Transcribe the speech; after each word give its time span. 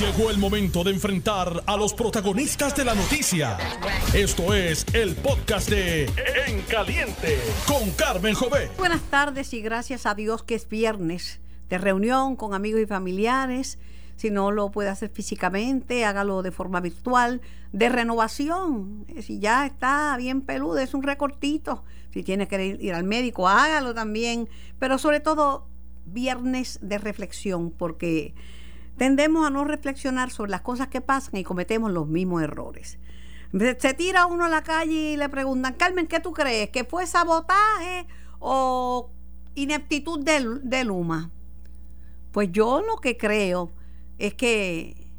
Llegó 0.00 0.30
el 0.30 0.36
momento 0.36 0.84
de 0.84 0.90
enfrentar 0.90 1.62
a 1.66 1.74
los 1.74 1.94
protagonistas 1.94 2.76
de 2.76 2.84
la 2.84 2.94
noticia. 2.94 3.56
Esto 4.12 4.52
es 4.52 4.84
el 4.92 5.14
podcast 5.14 5.70
de 5.70 6.04
En 6.46 6.60
Caliente 6.68 7.38
con 7.66 7.90
Carmen 7.92 8.34
Jové. 8.34 8.70
Buenas 8.76 9.00
tardes 9.04 9.54
y 9.54 9.62
gracias 9.62 10.04
a 10.04 10.14
Dios 10.14 10.42
que 10.42 10.54
es 10.54 10.68
viernes 10.68 11.40
de 11.70 11.78
reunión 11.78 12.36
con 12.36 12.52
amigos 12.52 12.82
y 12.82 12.86
familiares. 12.86 13.78
Si 14.16 14.28
no 14.28 14.50
lo 14.50 14.70
puede 14.70 14.90
hacer 14.90 15.08
físicamente, 15.08 16.04
hágalo 16.04 16.42
de 16.42 16.50
forma 16.50 16.80
virtual, 16.80 17.40
de 17.72 17.88
renovación. 17.88 19.06
Si 19.22 19.38
ya 19.38 19.64
está 19.64 20.14
bien 20.18 20.42
peludo, 20.42 20.76
es 20.76 20.92
un 20.92 21.04
recortito. 21.04 21.84
Si 22.12 22.22
tiene 22.22 22.48
que 22.48 22.76
ir 22.78 22.92
al 22.92 23.04
médico, 23.04 23.48
hágalo 23.48 23.94
también. 23.94 24.46
Pero 24.78 24.98
sobre 24.98 25.20
todo, 25.20 25.66
viernes 26.04 26.80
de 26.82 26.98
reflexión, 26.98 27.70
porque 27.70 28.34
tendemos 28.96 29.46
a 29.46 29.50
no 29.50 29.64
reflexionar 29.64 30.30
sobre 30.30 30.50
las 30.50 30.62
cosas 30.62 30.88
que 30.88 31.00
pasan 31.00 31.36
y 31.36 31.44
cometemos 31.44 31.90
los 31.90 32.06
mismos 32.06 32.42
errores. 32.42 32.98
Se 33.52 33.94
tira 33.94 34.26
uno 34.26 34.44
a 34.44 34.48
la 34.48 34.62
calle 34.62 35.12
y 35.12 35.16
le 35.16 35.28
preguntan, 35.28 35.74
Carmen, 35.74 36.06
¿qué 36.06 36.20
tú 36.20 36.32
crees? 36.32 36.70
¿Que 36.70 36.84
fue 36.84 37.06
sabotaje 37.06 38.06
o 38.38 39.10
ineptitud 39.54 40.22
de, 40.22 40.84
Luma? 40.84 41.30
Pues 42.32 42.50
yo 42.52 42.82
lo 42.82 42.96
que 42.96 43.16
creo 43.16 43.70
es 44.18 44.34
que 44.34 45.10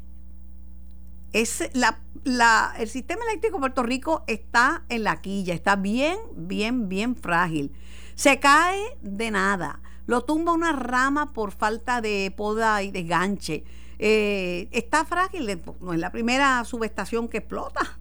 es 1.32 1.70
la, 1.74 2.74
el 2.78 2.88
sistema 2.88 3.22
eléctrico 3.28 3.56
de 3.56 3.60
Puerto 3.60 3.82
Rico 3.82 4.24
está 4.26 4.84
en 4.88 5.04
la 5.04 5.20
quilla, 5.20 5.54
está 5.54 5.76
bien, 5.76 6.18
bien, 6.36 6.88
bien 6.88 7.16
frágil. 7.16 7.72
Se 8.14 8.38
cae 8.38 8.98
de 9.02 9.30
nada 9.30 9.80
lo 10.08 10.22
tumba 10.22 10.52
una 10.52 10.72
rama 10.72 11.34
por 11.34 11.52
falta 11.52 12.00
de 12.00 12.32
poda 12.34 12.82
y 12.82 12.90
desganche. 12.90 13.62
Eh, 13.98 14.66
está 14.72 15.04
frágil, 15.04 15.60
no 15.82 15.92
es 15.92 16.00
la 16.00 16.10
primera 16.10 16.64
subestación 16.64 17.28
que 17.28 17.38
explota. 17.38 17.98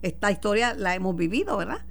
Esta 0.00 0.30
historia 0.30 0.72
la 0.72 0.94
hemos 0.94 1.14
vivido, 1.14 1.58
¿verdad? 1.58 1.82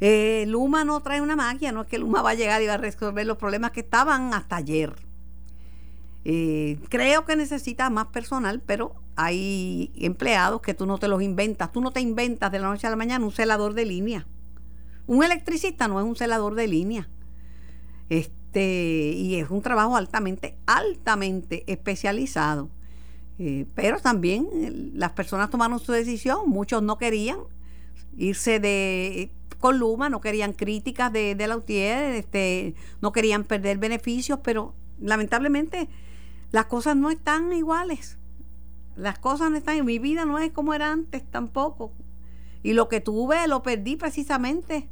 Eh, 0.00 0.44
Luma 0.46 0.84
no 0.84 1.00
trae 1.00 1.20
una 1.20 1.34
magia, 1.34 1.72
no 1.72 1.82
es 1.82 1.88
que 1.88 1.98
Luma 1.98 2.22
va 2.22 2.30
a 2.30 2.34
llegar 2.34 2.62
y 2.62 2.68
va 2.68 2.74
a 2.74 2.76
resolver 2.76 3.26
los 3.26 3.38
problemas 3.38 3.72
que 3.72 3.80
estaban 3.80 4.32
hasta 4.34 4.56
ayer. 4.56 4.94
Eh, 6.24 6.78
creo 6.88 7.24
que 7.24 7.34
necesita 7.34 7.90
más 7.90 8.06
personal, 8.06 8.62
pero 8.64 8.94
hay 9.16 9.90
empleados 9.96 10.60
que 10.60 10.74
tú 10.74 10.86
no 10.86 10.98
te 10.98 11.08
los 11.08 11.22
inventas. 11.22 11.72
Tú 11.72 11.80
no 11.80 11.90
te 11.90 12.00
inventas 12.00 12.52
de 12.52 12.60
la 12.60 12.68
noche 12.68 12.86
a 12.86 12.90
la 12.90 12.96
mañana 12.96 13.24
un 13.24 13.32
celador 13.32 13.74
de 13.74 13.84
línea. 13.84 14.28
Un 15.08 15.24
electricista 15.24 15.88
no 15.88 15.98
es 15.98 16.06
un 16.06 16.14
celador 16.14 16.54
de 16.54 16.68
línea. 16.68 17.08
Este, 18.08 18.39
este, 18.50 19.12
y 19.16 19.36
es 19.36 19.48
un 19.48 19.62
trabajo 19.62 19.96
altamente, 19.96 20.56
altamente 20.66 21.62
especializado. 21.70 22.68
Eh, 23.38 23.64
pero 23.76 24.00
también 24.00 24.90
las 24.94 25.12
personas 25.12 25.50
tomaron 25.50 25.78
su 25.78 25.92
decisión, 25.92 26.48
muchos 26.48 26.82
no 26.82 26.98
querían 26.98 27.38
irse 28.16 28.58
de 28.58 29.30
con 29.60 29.78
Luma, 29.78 30.08
no 30.08 30.20
querían 30.20 30.52
críticas 30.52 31.12
de, 31.12 31.36
de 31.36 31.46
la 31.46 31.56
UTIER, 31.56 32.14
este, 32.14 32.74
no 33.00 33.12
querían 33.12 33.44
perder 33.44 33.78
beneficios, 33.78 34.40
pero 34.42 34.74
lamentablemente 34.98 35.88
las 36.50 36.64
cosas 36.64 36.96
no 36.96 37.10
están 37.10 37.52
iguales. 37.52 38.18
Las 38.96 39.20
cosas 39.20 39.52
no 39.52 39.58
están, 39.58 39.84
mi 39.84 40.00
vida 40.00 40.24
no 40.24 40.40
es 40.40 40.50
como 40.50 40.74
era 40.74 40.90
antes 40.90 41.22
tampoco. 41.30 41.92
Y 42.64 42.72
lo 42.72 42.88
que 42.88 43.00
tuve 43.00 43.46
lo 43.46 43.62
perdí 43.62 43.94
precisamente 43.94 44.88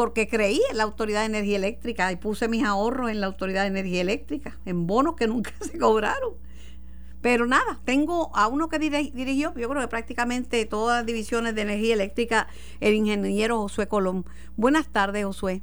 porque 0.00 0.26
creí 0.26 0.62
en 0.70 0.78
la 0.78 0.84
Autoridad 0.84 1.20
de 1.20 1.26
Energía 1.26 1.58
Eléctrica 1.58 2.10
y 2.10 2.16
puse 2.16 2.48
mis 2.48 2.64
ahorros 2.64 3.10
en 3.10 3.20
la 3.20 3.26
Autoridad 3.26 3.64
de 3.64 3.68
Energía 3.68 4.00
Eléctrica, 4.00 4.56
en 4.64 4.86
bonos 4.86 5.14
que 5.14 5.26
nunca 5.28 5.50
se 5.60 5.78
cobraron. 5.78 6.36
Pero 7.20 7.44
nada, 7.44 7.78
tengo 7.84 8.34
a 8.34 8.48
uno 8.48 8.70
que 8.70 8.78
dirigió, 8.78 9.52
yo 9.54 9.68
creo 9.68 9.82
que 9.82 9.88
prácticamente 9.88 10.64
todas 10.64 11.00
las 11.00 11.06
divisiones 11.06 11.54
de 11.54 11.60
energía 11.60 11.92
eléctrica, 11.92 12.48
el 12.80 12.94
ingeniero 12.94 13.58
Josué 13.58 13.88
Colón. 13.88 14.24
Buenas 14.56 14.88
tardes, 14.88 15.26
Josué. 15.26 15.60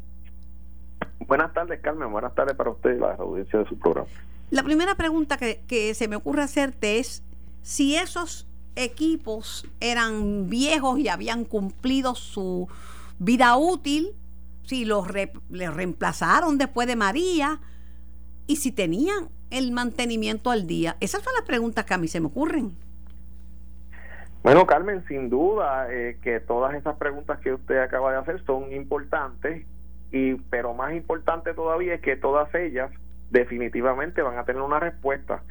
Buenas 1.26 1.52
tardes, 1.52 1.80
Carmen. 1.82 2.12
Buenas 2.12 2.36
tardes 2.36 2.56
para 2.56 2.70
usted 2.70 2.96
y 2.96 3.00
la 3.00 3.16
audiencia 3.16 3.58
de 3.58 3.66
su 3.66 3.80
programa. 3.80 4.08
La 4.52 4.62
primera 4.62 4.94
pregunta 4.94 5.38
que, 5.38 5.64
que 5.68 5.96
se 5.96 6.08
me 6.08 6.16
ocurre 6.16 6.44
hacerte 6.44 7.00
es 7.00 7.24
si 7.64 7.96
esos 7.96 8.48
equipos 8.76 9.68
eran 9.80 10.48
viejos 10.48 11.00
y 11.00 11.08
habían 11.08 11.44
cumplido 11.44 12.14
su 12.14 12.68
vida 13.18 13.58
útil 13.58 14.14
si 14.68 14.84
los 14.84 15.08
reemplazaron 15.08 16.58
después 16.58 16.88
de 16.88 16.98
María 16.98 17.60
y 18.48 18.58
si 18.58 18.74
tenían 18.74 19.30
el 19.50 19.72
mantenimiento 19.72 20.52
al 20.52 20.68
día. 20.68 20.98
Esas 21.00 21.24
son 21.24 21.34
las 21.34 21.44
preguntas 21.44 21.86
que 21.86 21.94
a 21.94 21.98
mí 21.98 22.10
se 22.10 22.20
me 22.20 22.28
ocurren. 22.28 22.76
Bueno, 24.44 24.68
Carmen, 24.68 25.06
sin 25.08 25.30
duda 25.30 25.88
eh, 25.90 26.18
que 26.22 26.42
todas 26.42 26.76
esas 26.76 26.98
preguntas 26.98 27.40
que 27.40 27.54
usted 27.54 27.80
acaba 27.80 28.12
de 28.12 28.18
hacer 28.18 28.44
son 28.46 28.74
importantes, 28.74 29.66
y 30.12 30.36
pero 30.36 30.74
más 30.74 30.94
importante 30.94 31.54
todavía 31.54 31.96
es 31.96 32.02
que 32.02 32.18
todas 32.18 32.54
ellas 32.54 32.92
definitivamente 33.30 34.22
van 34.22 34.38
a 34.38 34.44
tener 34.44 34.62
una 34.62 34.80
respuesta, 34.82 35.44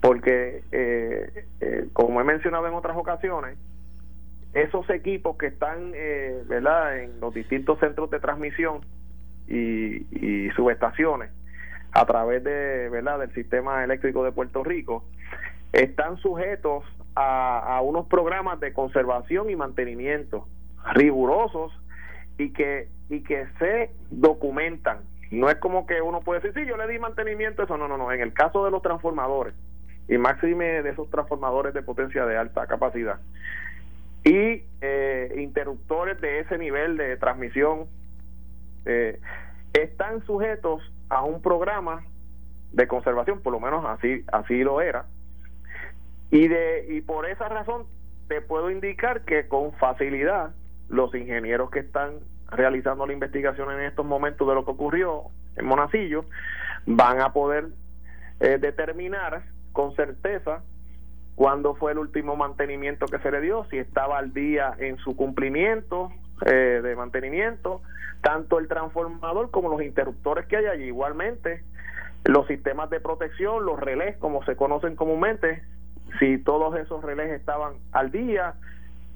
porque 0.00 0.62
eh, 0.72 1.46
eh, 1.60 1.88
como 1.92 2.20
he 2.20 2.24
mencionado 2.24 2.66
en 2.66 2.74
otras 2.74 2.96
ocasiones, 2.96 3.58
esos 4.54 4.88
equipos 4.90 5.36
que 5.36 5.46
están 5.46 5.92
eh, 5.94 6.42
¿verdad? 6.46 6.98
en 6.98 7.20
los 7.20 7.34
distintos 7.34 7.78
centros 7.80 8.10
de 8.10 8.20
transmisión 8.20 8.80
y, 9.46 10.50
subestaciones 10.56 11.30
a 11.92 12.04
través 12.04 12.42
de 12.42 12.88
verdad 12.90 13.18
del 13.20 13.32
sistema 13.32 13.84
eléctrico 13.84 14.24
de 14.24 14.32
Puerto 14.32 14.64
Rico 14.64 15.04
están 15.72 16.16
sujetos 16.18 16.84
a, 17.14 17.76
a 17.76 17.80
unos 17.80 18.06
programas 18.06 18.58
de 18.60 18.72
conservación 18.72 19.48
y 19.48 19.56
mantenimiento 19.56 20.48
rigurosos 20.94 21.72
y 22.38 22.52
que 22.52 22.88
y 23.08 23.22
que 23.22 23.46
se 23.58 23.90
documentan. 24.10 24.98
No 25.30 25.48
es 25.48 25.56
como 25.56 25.86
que 25.86 26.02
uno 26.02 26.20
puede 26.20 26.40
decir 26.40 26.62
sí 26.62 26.68
yo 26.68 26.76
le 26.76 26.88
di 26.88 26.98
mantenimiento 26.98 27.62
eso 27.62 27.76
no 27.76 27.88
no 27.88 27.96
no. 27.96 28.12
En 28.12 28.20
el 28.20 28.32
caso 28.32 28.64
de 28.64 28.70
los 28.70 28.82
transformadores 28.82 29.54
y 30.08 30.18
máxime 30.18 30.82
de 30.82 30.90
esos 30.90 31.08
transformadores 31.10 31.74
de 31.74 31.82
potencia 31.82 32.26
de 32.26 32.36
alta 32.36 32.66
capacidad 32.66 33.18
y 34.24 34.62
eh, 34.80 35.34
interruptores 35.38 36.20
de 36.20 36.40
ese 36.40 36.58
nivel 36.58 36.96
de 36.96 37.16
transmisión 37.16 37.86
eh, 38.84 39.20
están 39.72 40.24
sujetos 40.24 40.82
a 41.08 41.22
un 41.22 41.40
programa 41.40 42.04
de 42.72 42.86
conservación, 42.86 43.40
por 43.40 43.52
lo 43.52 43.60
menos 43.60 43.84
así 43.86 44.24
así 44.32 44.62
lo 44.62 44.80
era. 44.80 45.06
Y 46.30 46.48
de 46.48 46.86
y 46.88 47.00
por 47.00 47.26
esa 47.26 47.48
razón 47.48 47.86
te 48.28 48.40
puedo 48.40 48.70
indicar 48.70 49.24
que 49.24 49.48
con 49.48 49.72
facilidad 49.74 50.50
los 50.88 51.14
ingenieros 51.14 51.70
que 51.70 51.80
están 51.80 52.20
realizando 52.50 53.06
la 53.06 53.12
investigación 53.12 53.70
en 53.72 53.80
estos 53.80 54.06
momentos 54.06 54.46
de 54.48 54.54
lo 54.54 54.64
que 54.64 54.70
ocurrió 54.70 55.24
en 55.56 55.66
Monacillo 55.66 56.24
van 56.86 57.20
a 57.20 57.32
poder 57.32 57.68
eh, 58.40 58.58
determinar 58.58 59.42
con 59.72 59.94
certeza 59.94 60.62
cuándo 61.38 61.76
fue 61.76 61.92
el 61.92 61.98
último 61.98 62.34
mantenimiento 62.34 63.06
que 63.06 63.20
se 63.20 63.30
le 63.30 63.40
dio, 63.40 63.64
si 63.70 63.78
estaba 63.78 64.18
al 64.18 64.34
día 64.34 64.74
en 64.78 64.98
su 64.98 65.14
cumplimiento 65.14 66.10
eh, 66.44 66.80
de 66.82 66.96
mantenimiento, 66.96 67.80
tanto 68.22 68.58
el 68.58 68.66
transformador 68.66 69.52
como 69.52 69.68
los 69.68 69.80
interruptores 69.82 70.46
que 70.46 70.56
hay 70.56 70.66
allí. 70.66 70.84
Igualmente, 70.86 71.62
los 72.24 72.48
sistemas 72.48 72.90
de 72.90 72.98
protección, 72.98 73.64
los 73.64 73.78
relés, 73.78 74.16
como 74.16 74.44
se 74.46 74.56
conocen 74.56 74.96
comúnmente, 74.96 75.62
si 76.18 76.38
todos 76.38 76.76
esos 76.76 77.04
relés 77.04 77.30
estaban 77.30 77.74
al 77.92 78.10
día, 78.10 78.54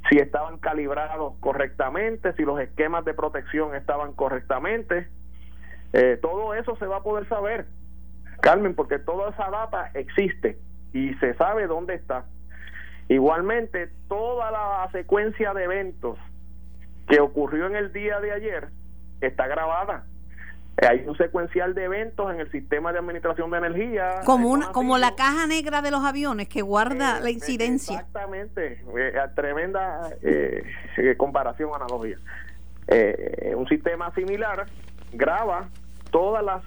si 0.09 0.19
estaban 0.19 0.59
calibrados 0.59 1.35
correctamente, 1.41 2.35
si 2.35 2.45
los 2.45 2.61
esquemas 2.61 3.05
de 3.05 3.15
protección 3.15 3.75
estaban 3.75 4.13
correctamente. 4.13 5.09
Eh, 5.93 6.21
todo 6.23 6.55
eso 6.55 6.77
se 6.77 6.87
va 6.87 6.99
a 6.99 7.03
poder 7.03 7.29
saber, 7.29 7.67
Carmen, 8.43 8.77
porque 8.77 9.01
toda 9.01 9.31
esa 9.31 9.51
data 9.51 9.91
existe 9.95 10.57
y 10.93 11.15
se 11.15 11.35
sabe 11.35 11.67
dónde 11.67 11.95
está. 11.95 12.25
Igualmente, 13.09 13.91
toda 14.09 14.51
la 14.51 14.89
secuencia 14.93 15.53
de 15.55 15.65
eventos 15.65 16.19
que 17.09 17.21
ocurrió 17.21 17.67
en 17.67 17.77
el 17.77 17.93
día 17.93 18.21
de 18.21 18.33
ayer 18.33 18.69
está 19.21 19.47
grabada. 19.47 20.05
Hay 20.81 21.05
un 21.07 21.17
secuencial 21.19 21.75
de 21.75 21.85
eventos 21.85 22.33
en 22.33 22.41
el 22.41 22.51
sistema 22.51 22.93
de 22.93 22.99
administración 22.99 23.51
de 23.51 23.59
energía. 23.59 24.21
Como, 24.25 24.49
una, 24.49 24.73
como 24.73 24.97
la 24.97 25.15
caja 25.15 25.47
negra 25.47 25.83
de 25.83 25.91
los 25.91 26.03
aviones 26.03 26.49
que 26.49 26.63
guarda 26.63 27.21
la 27.21 27.31
incidencia. 27.31 27.99
Exactamente, 27.99 28.83
eh, 28.97 29.13
tremenda 29.35 30.09
eh, 30.23 30.65
comparación, 31.19 31.71
analogía. 31.75 32.17
Eh, 32.89 33.53
un 33.55 33.69
sistema 33.69 34.13
similar 34.15 34.67
graba 35.13 35.69
todas 36.11 36.43
las 36.43 36.63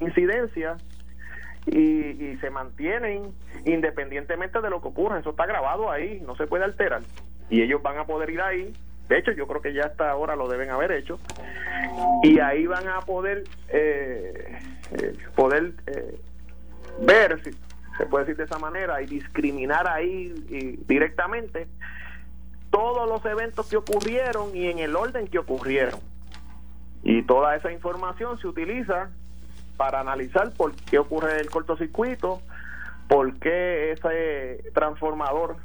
incidencias 0.00 0.82
y, 1.66 2.36
se 2.40 2.50
mantienen 2.50 3.32
independientemente 3.64 4.60
de 4.60 4.70
lo 4.70 4.82
que 4.82 4.88
ocurra. 4.88 5.18
Eso 5.18 5.30
está 5.30 5.46
grabado 5.46 5.90
ahí, 5.90 6.22
no 6.26 6.36
se 6.36 6.46
puede 6.46 6.64
alterar. 6.64 7.02
Y 7.48 7.62
ellos 7.62 7.82
van 7.82 7.98
a 7.98 8.04
poder 8.04 8.30
ir 8.30 8.40
ahí. 8.40 8.72
De 9.08 9.18
hecho, 9.18 9.32
yo 9.32 9.46
creo 9.46 9.60
que 9.62 9.72
ya 9.72 9.84
hasta 9.84 10.10
ahora 10.10 10.36
lo 10.36 10.48
deben 10.48 10.70
haber 10.70 10.92
hecho. 10.92 11.18
Y 12.22 12.38
ahí 12.38 12.66
van 12.66 12.88
a 12.88 13.00
poder 13.00 13.44
eh, 13.68 14.58
eh, 14.92 15.16
poder 15.34 15.72
eh, 15.86 16.18
ver 17.00 17.40
se 17.96 18.06
puede 18.06 18.24
decir 18.24 18.36
de 18.36 18.44
esa 18.44 18.58
manera, 18.58 19.00
y 19.02 19.06
discriminar 19.06 19.86
ahí 19.86 20.34
directamente 20.88 21.68
todos 22.70 23.08
los 23.08 23.24
eventos 23.24 23.68
que 23.68 23.76
ocurrieron 23.76 24.54
y 24.56 24.66
en 24.66 24.80
el 24.80 24.96
orden 24.96 25.28
que 25.28 25.38
ocurrieron. 25.38 26.00
Y 27.04 27.22
toda 27.22 27.54
esa 27.54 27.70
información 27.70 28.38
se 28.40 28.48
utiliza 28.48 29.10
para 29.76 30.00
analizar 30.00 30.52
por 30.52 30.74
qué 30.74 30.98
ocurre 30.98 31.40
el 31.40 31.50
cortocircuito, 31.50 32.40
por 33.08 33.34
qué 33.38 33.92
ese 33.92 34.70
transformador 34.72 35.56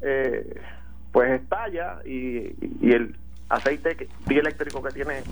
eh, 0.00 0.60
pues 1.12 1.40
estalla 1.40 1.98
y, 2.04 2.54
el 2.90 3.16
aceite 3.48 4.08
dieléctrico 4.26 4.82
que 4.82 4.90
tiene 4.90 5.22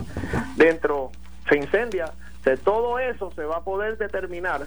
dentro 0.56 1.11
se 1.49 1.56
incendia. 1.56 2.12
De 2.44 2.56
todo 2.56 2.99
eso 2.99 3.31
se 3.32 3.44
va 3.44 3.59
a 3.59 3.65
poder 3.65 3.99
determinar 3.99 4.67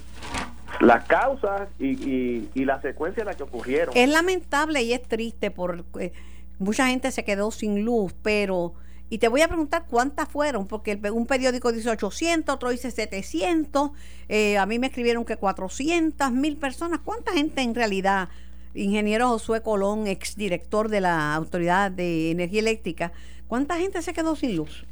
las 0.80 1.06
causas 1.06 1.69
y, 1.80 2.50
y, 2.54 2.65
la 2.65 2.81
secuencia 2.81 3.21
en 3.21 3.27
la 3.27 3.33
que 3.36 3.44
ocurrieron. 3.44 3.95
Es 3.95 4.10
lamentable 4.10 4.81
y 4.81 4.94
es 4.94 5.04
triste 5.04 5.51
porque 5.51 6.06
eh, 6.06 6.13
mucha 6.60 6.88
gente 6.88 7.12
se 7.12 7.24
quedó 7.24 7.51
sin 7.51 7.83
luz, 7.86 8.13
pero... 8.21 8.74
Y 9.09 9.19
te 9.19 9.27
voy 9.27 9.41
a 9.41 9.47
preguntar 9.47 9.85
cuántas 9.88 10.27
fueron, 10.27 10.67
porque 10.67 11.00
un 11.11 11.27
periódico 11.27 11.71
dice 11.71 11.89
800, 11.89 12.55
otro 12.55 12.69
dice 12.69 12.89
700, 12.89 13.91
eh, 14.27 14.57
a 14.57 14.65
mí 14.65 14.79
me 14.79 14.88
escribieron 14.88 15.23
que 15.23 15.38
400 15.38 16.31
mil 16.31 16.57
personas. 16.57 17.00
¿Cuánta 17.03 17.31
gente 17.33 17.61
en 17.61 17.75
realidad 17.75 18.29
ingeniero 18.73 19.29
Josué 19.29 19.61
Colón, 19.61 20.07
exdirector 20.07 20.89
de 20.89 21.01
la 21.01 21.35
Autoridad 21.35 21.91
de 21.91 22.31
Energía 22.31 22.61
Eléctrica, 22.61 23.11
¿cuánta 23.47 23.77
gente 23.77 24.01
se 24.01 24.13
quedó 24.13 24.35
sin 24.35 24.55
luz? 24.55 24.85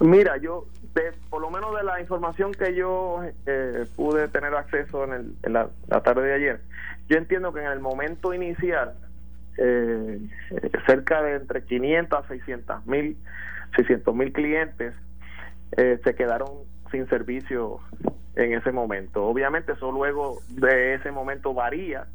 Mira, 0.00 0.36
yo, 0.36 0.66
por 1.30 1.40
lo 1.40 1.50
menos 1.50 1.74
de 1.76 1.82
la 1.82 2.00
información 2.00 2.52
que 2.52 2.74
yo 2.74 3.22
eh, 3.46 3.86
pude 3.96 4.28
tener 4.28 4.54
acceso 4.54 5.04
en, 5.04 5.36
la, 5.42 5.68
tarde 6.02 6.22
de 6.22 6.34
ayer, 6.34 6.60
yo 7.08 7.16
entiendo 7.16 7.52
que 7.52 7.60
en 7.60 7.66
el 7.66 7.80
momento 7.80 8.32
inicial, 8.32 8.94
eh, 9.58 10.20
cerca 10.86 11.22
de 11.22 11.34
entre 11.36 11.64
500 11.64 12.24
a 12.24 12.28
600 12.28 12.86
mil 12.86 13.16
600 13.76 14.14
mil 14.14 14.32
clientes 14.32 14.94
eh, 15.76 16.00
se 16.02 16.14
quedaron 16.14 16.48
sin 16.90 17.08
servicio 17.08 17.80
en 18.36 18.54
ese 18.54 18.72
momento. 18.72 19.24
Obviamente 19.24 19.72
eso 19.72 19.92
luego 19.92 20.40
de 20.48 20.94
ese 20.94 21.10
momento 21.10 21.52
varía 21.52 22.06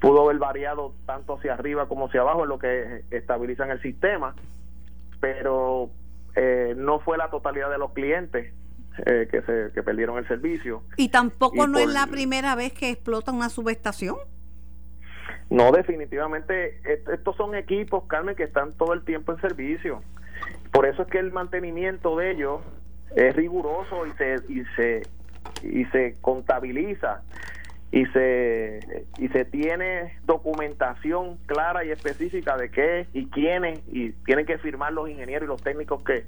pudo 0.00 0.24
haber 0.24 0.38
variado 0.38 0.94
tanto 1.06 1.36
hacia 1.36 1.54
arriba 1.54 1.88
como 1.88 2.06
hacia 2.06 2.20
abajo 2.20 2.42
en 2.42 2.48
lo 2.48 2.58
que 2.58 3.02
estabilizan 3.10 3.70
el 3.70 3.80
sistema, 3.80 4.34
pero 5.20 5.90
eh, 6.34 6.74
no 6.76 7.00
fue 7.00 7.16
la 7.16 7.30
totalidad 7.30 7.70
de 7.70 7.78
los 7.78 7.92
clientes 7.92 8.52
eh, 9.06 9.28
que, 9.30 9.42
se, 9.42 9.72
que 9.74 9.82
perdieron 9.82 10.18
el 10.18 10.28
servicio. 10.28 10.82
¿Y 10.96 11.08
tampoco 11.08 11.66
no 11.66 11.78
es 11.78 11.88
la 11.88 12.06
primera 12.06 12.54
vez 12.54 12.72
que 12.72 12.90
explota 12.90 13.32
una 13.32 13.48
subestación? 13.48 14.16
No, 15.48 15.70
definitivamente, 15.70 16.80
estos 17.12 17.36
son 17.36 17.54
equipos, 17.54 18.04
Carmen, 18.08 18.34
que 18.34 18.44
están 18.44 18.72
todo 18.72 18.92
el 18.92 19.04
tiempo 19.04 19.32
en 19.32 19.40
servicio. 19.40 20.02
Por 20.72 20.86
eso 20.86 21.02
es 21.02 21.08
que 21.08 21.18
el 21.18 21.32
mantenimiento 21.32 22.16
de 22.16 22.32
ellos 22.32 22.60
es 23.14 23.34
riguroso 23.36 24.06
y 24.06 24.12
se, 24.12 24.34
y 24.48 24.64
se, 24.76 25.02
y 25.62 25.84
se 25.86 26.16
contabiliza 26.20 27.22
y 27.92 28.04
se 28.06 29.06
y 29.18 29.28
se 29.28 29.44
tiene 29.44 30.18
documentación 30.24 31.36
clara 31.46 31.84
y 31.84 31.92
específica 31.92 32.56
de 32.56 32.70
qué 32.70 33.06
y 33.12 33.26
quiénes 33.26 33.80
y 33.88 34.10
tienen 34.24 34.44
que 34.44 34.58
firmar 34.58 34.92
los 34.92 35.08
ingenieros 35.08 35.46
y 35.46 35.48
los 35.48 35.62
técnicos 35.62 36.02
que 36.02 36.24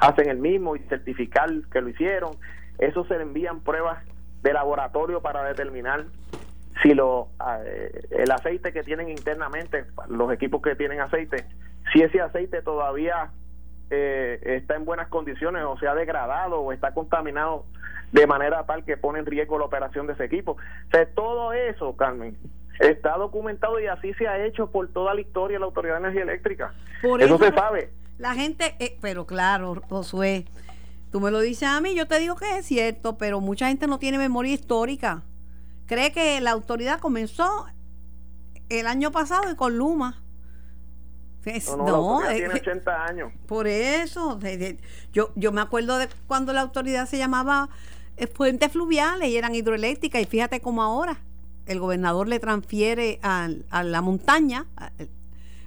hacen 0.00 0.28
el 0.28 0.38
mismo 0.38 0.74
y 0.74 0.80
certificar 0.80 1.48
que 1.72 1.80
lo 1.80 1.90
hicieron 1.90 2.32
eso 2.78 3.04
se 3.06 3.16
le 3.16 3.22
envían 3.22 3.60
pruebas 3.60 4.04
de 4.42 4.52
laboratorio 4.52 5.22
para 5.22 5.44
determinar 5.44 6.06
si 6.82 6.94
lo 6.94 7.28
eh, 7.64 8.06
el 8.10 8.30
aceite 8.30 8.72
que 8.72 8.82
tienen 8.82 9.08
internamente 9.08 9.84
los 10.08 10.32
equipos 10.32 10.60
que 10.62 10.76
tienen 10.76 11.00
aceite 11.00 11.46
si 11.92 12.02
ese 12.02 12.20
aceite 12.20 12.62
todavía 12.62 13.30
eh, 13.90 14.40
está 14.42 14.74
en 14.74 14.84
buenas 14.84 15.08
condiciones 15.08 15.62
o 15.64 15.78
se 15.78 15.86
ha 15.86 15.94
degradado 15.94 16.60
o 16.60 16.72
está 16.72 16.92
contaminado 16.92 17.64
de 18.12 18.26
manera 18.26 18.64
tal 18.66 18.84
que 18.84 18.96
pone 18.96 19.20
en 19.20 19.26
riesgo 19.26 19.58
la 19.58 19.66
operación 19.66 20.06
de 20.06 20.14
ese 20.14 20.24
equipo. 20.24 20.52
O 20.52 21.06
todo 21.14 21.52
eso, 21.52 21.96
Carmen, 21.96 22.36
está 22.80 23.16
documentado 23.16 23.78
y 23.80 23.86
así 23.86 24.12
se 24.14 24.26
ha 24.28 24.44
hecho 24.44 24.70
por 24.70 24.88
toda 24.88 25.14
la 25.14 25.20
historia 25.20 25.56
de 25.56 25.60
la 25.60 25.66
Autoridad 25.66 25.94
de 25.94 26.00
Energía 26.00 26.22
Eléctrica. 26.22 26.74
Por 27.02 27.22
eso, 27.22 27.38
se 27.38 27.52
sabe. 27.52 27.90
La 28.18 28.34
gente, 28.34 28.74
eh, 28.78 28.96
pero 29.00 29.26
claro, 29.26 29.82
Josué, 29.88 30.46
tú 31.12 31.20
me 31.20 31.30
lo 31.30 31.40
dices 31.40 31.68
a 31.68 31.80
mí, 31.80 31.94
yo 31.94 32.06
te 32.06 32.18
digo 32.18 32.34
que 32.36 32.58
es 32.58 32.66
cierto, 32.66 33.18
pero 33.18 33.40
mucha 33.40 33.68
gente 33.68 33.86
no 33.86 33.98
tiene 33.98 34.18
memoria 34.18 34.54
histórica. 34.54 35.22
Cree 35.86 36.12
que 36.12 36.40
la 36.40 36.50
autoridad 36.50 37.00
comenzó 37.00 37.66
el 38.68 38.86
año 38.86 39.12
pasado 39.12 39.50
y 39.50 39.54
con 39.56 39.78
Luma. 39.78 40.22
no, 41.78 42.20
tiene 42.28 42.54
80 42.54 42.90
eh, 42.90 42.94
años. 43.08 43.32
Por 43.46 43.66
eso, 43.66 44.38
yo, 45.12 45.32
yo 45.36 45.52
me 45.52 45.60
acuerdo 45.60 45.98
de 45.98 46.08
cuando 46.26 46.52
la 46.52 46.62
autoridad 46.62 47.08
se 47.08 47.18
llamaba 47.18 47.68
fuentes 48.34 48.72
fluviales 48.72 49.28
y 49.28 49.36
eran 49.36 49.54
hidroeléctricas. 49.54 50.22
Y 50.22 50.26
fíjate 50.26 50.60
cómo 50.60 50.82
ahora 50.82 51.20
el 51.66 51.80
gobernador 51.80 52.28
le 52.28 52.38
transfiere 52.38 53.18
a, 53.22 53.48
la 53.82 54.00
montaña, 54.00 54.66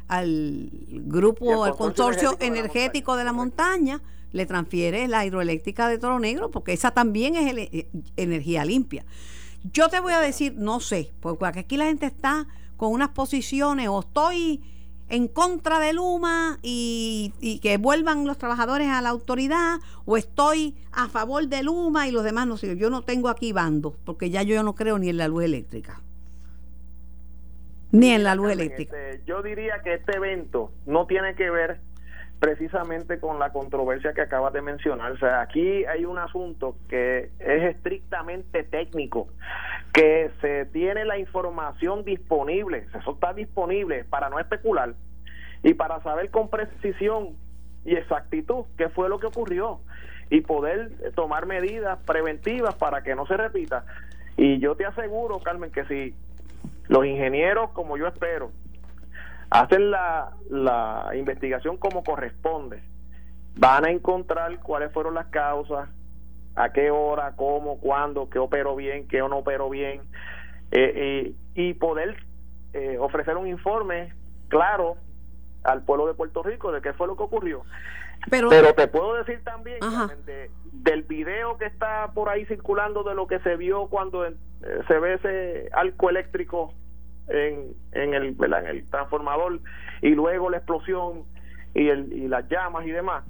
al, 0.08 0.70
grupo, 0.90 1.64
al 1.64 1.76
consorcio 1.76 2.38
energético, 2.40 3.16
de, 3.16 3.26
la 3.26 3.34
montaña, 3.34 4.02
le 4.32 4.46
transfiere 4.46 5.08
la 5.08 5.26
hidroeléctrica 5.26 5.88
de 5.88 5.98
Toro 5.98 6.20
Negro, 6.20 6.52
porque 6.52 6.74
esa 6.74 6.92
también 6.92 7.36
es 7.36 7.54
eh, 7.58 7.90
energía 8.16 8.64
limpia. 8.66 9.06
Yo 9.64 9.90
te 9.90 10.00
voy 10.00 10.14
a 10.14 10.20
decir, 10.20 10.56
no 10.56 10.80
sé, 10.80 11.12
porque 11.20 11.60
aquí 11.60 11.78
la 11.78 11.86
gente 11.86 12.06
está 12.06 12.48
con 12.78 12.92
unas 12.92 13.10
posiciones, 13.10 13.90
o 13.90 14.00
estoy 14.00 14.62
en 15.10 15.28
contra 15.28 15.80
de 15.80 15.94
Luma 15.94 16.60
y, 16.62 17.60
que 17.62 17.78
vuelvan 17.78 18.26
los 18.26 18.38
trabajadores 18.38 18.88
a 18.88 19.02
la 19.02 19.10
autoridad 19.10 19.80
o 20.06 20.18
estoy 20.18 20.76
a 20.92 21.10
favor 21.10 21.48
de 21.48 21.64
Luma 21.64 22.08
y 22.08 22.12
los 22.12 22.24
demás 22.24 22.48
no 22.48 22.58
sé. 22.58 22.78
Yo 22.78 22.90
no 22.90 23.02
tengo 23.02 23.30
aquí 23.30 23.52
bando 23.52 23.96
porque 24.06 24.30
ya 24.30 24.44
yo 24.44 24.62
no 24.64 24.76
creo 24.76 24.98
ni 25.00 25.10
en 25.10 25.18
la 25.18 25.28
luz 25.28 25.44
eléctrica. 25.44 26.02
Ni 27.92 28.12
en 28.12 28.24
la 28.24 28.36
luz 28.36 28.52
eléctrica. 28.52 28.96
Este, 28.96 29.26
yo 29.26 29.42
diría 29.42 29.82
que 29.84 29.96
este 29.96 30.16
evento 30.16 30.72
no 30.86 31.08
tiene 31.08 31.34
que 31.36 31.50
ver 31.50 31.82
precisamente 32.40 33.20
con 33.20 33.38
la 33.38 33.52
controversia 33.52 34.14
que 34.14 34.22
acabas 34.22 34.54
de 34.54 34.62
mencionar. 34.62 35.12
O 35.12 35.18
sea, 35.18 35.42
aquí 35.42 35.86
hay 35.86 36.06
un 36.06 36.18
asunto 36.18 36.76
que 36.88 37.32
es 37.40 37.64
estrictamente 37.76 38.64
técnico, 38.64 39.28
que 39.94 40.32
se 40.42 40.66
tiene 40.68 41.06
la 41.06 41.18
información 41.18 42.06
disponible, 42.06 42.88
eso 42.98 43.12
está 43.12 43.34
disponible 43.34 44.06
para 44.06 44.30
no 44.30 44.40
especular 44.40 44.94
y 45.64 45.74
para 45.74 46.02
saber 46.02 46.32
con 46.32 46.50
precisión 46.50 47.36
y 47.86 47.96
exactitud 47.96 48.66
qué 48.78 48.90
fue 48.90 49.10
lo 49.10 49.20
que 49.20 49.28
ocurrió 49.28 49.82
y 50.30 50.42
poder 50.42 51.12
tomar 51.16 51.46
medidas 51.46 52.00
preventivas 52.06 52.76
para 52.76 53.04
que 53.04 53.16
no 53.16 53.26
se 53.26 53.36
repita. 53.36 53.84
Y 54.38 54.60
yo 54.60 54.76
te 54.76 54.86
aseguro, 54.86 55.40
Carmen, 55.40 55.72
que 55.72 55.84
si 55.86 56.16
los 56.88 57.06
ingenieros, 57.06 57.72
como 57.72 57.98
yo 57.98 58.08
espero, 58.08 58.52
hacen 59.50 59.92
la, 59.92 60.32
la 60.50 61.12
investigación 61.16 61.78
como 61.78 62.04
corresponde, 62.04 62.84
van 63.56 63.86
a 63.86 63.92
encontrar 63.92 64.60
cuáles 64.60 64.92
fueron 64.92 65.16
las 65.16 65.28
causas, 65.28 65.90
a 66.56 66.72
qué 66.74 66.92
hora, 66.92 67.34
cómo, 67.36 67.80
cuándo, 67.80 68.30
qué 68.30 68.40
operó 68.40 68.76
bien, 68.76 69.08
qué 69.08 69.20
no 69.20 69.38
operó 69.38 69.70
bien, 69.70 70.02
eh, 70.72 70.94
eh, 70.96 71.34
y 71.56 71.74
poder 71.74 72.16
eh, 72.74 72.98
ofrecer 73.00 73.38
un 73.38 73.48
informe 73.48 74.14
claro 74.50 74.98
al 75.64 75.84
pueblo 75.84 76.08
de 76.08 76.14
Puerto 76.14 76.44
Rico 76.44 76.72
de 76.72 76.82
qué 76.82 76.94
fue 76.94 77.08
lo 77.08 77.16
que 77.16 77.24
ocurrió. 77.24 77.64
Pero, 78.30 78.50
Pero 78.50 78.74
te 78.74 78.88
puedo 78.88 79.14
decir 79.16 79.42
también 79.44 79.80
del 80.74 81.04
video 81.04 81.58
que 81.58 81.66
está 81.66 82.12
por 82.14 82.28
ahí 82.28 82.46
circulando 82.46 83.04
de 83.04 83.16
lo 83.16 83.28
que 83.28 83.40
se 83.40 83.56
vio 83.56 83.88
cuando 83.88 84.26
se 84.88 85.00
ve 85.00 85.14
ese 85.14 85.70
arco 85.72 86.10
eléctrico 86.10 86.74
en, 87.30 87.74
en, 87.92 88.14
el, 88.14 88.36
en 88.40 88.68
el 88.68 88.90
transformador 88.90 89.60
y 90.02 90.10
luego 90.10 90.50
la 90.50 90.58
explosión 90.58 91.24
y, 91.74 91.90
el, 91.90 92.12
y 92.14 92.28
las 92.28 92.48
llamas 92.50 92.86
y 92.86 92.92
demás. 92.92 93.24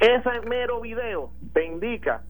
Ese 0.00 0.40
mero 0.46 0.80
video 0.80 1.30
te 1.52 1.64
indica 1.64 2.22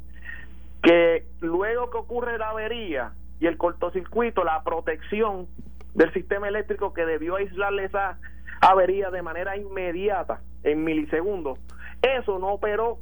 que 0.83 1.27
luego 1.41 1.91
que 1.91 1.97
ocurre 1.97 2.39
la 2.39 2.51
avería 2.51 3.13
y 3.41 3.47
el 3.47 3.57
cortocircuito, 3.57 4.45
la 4.45 4.63
protección 4.63 5.49
del 5.95 6.13
sistema 6.13 6.49
eléctrico 6.49 6.93
que 6.93 7.07
debió 7.07 7.37
aislarle 7.37 7.85
esa 7.85 8.19
avería 8.61 9.11
de 9.11 9.23
manera 9.23 9.57
inmediata, 9.57 10.41
en 10.63 10.85
milisegundos, 10.85 11.59
eso 12.03 12.39
no 12.39 12.49
operó 12.49 12.99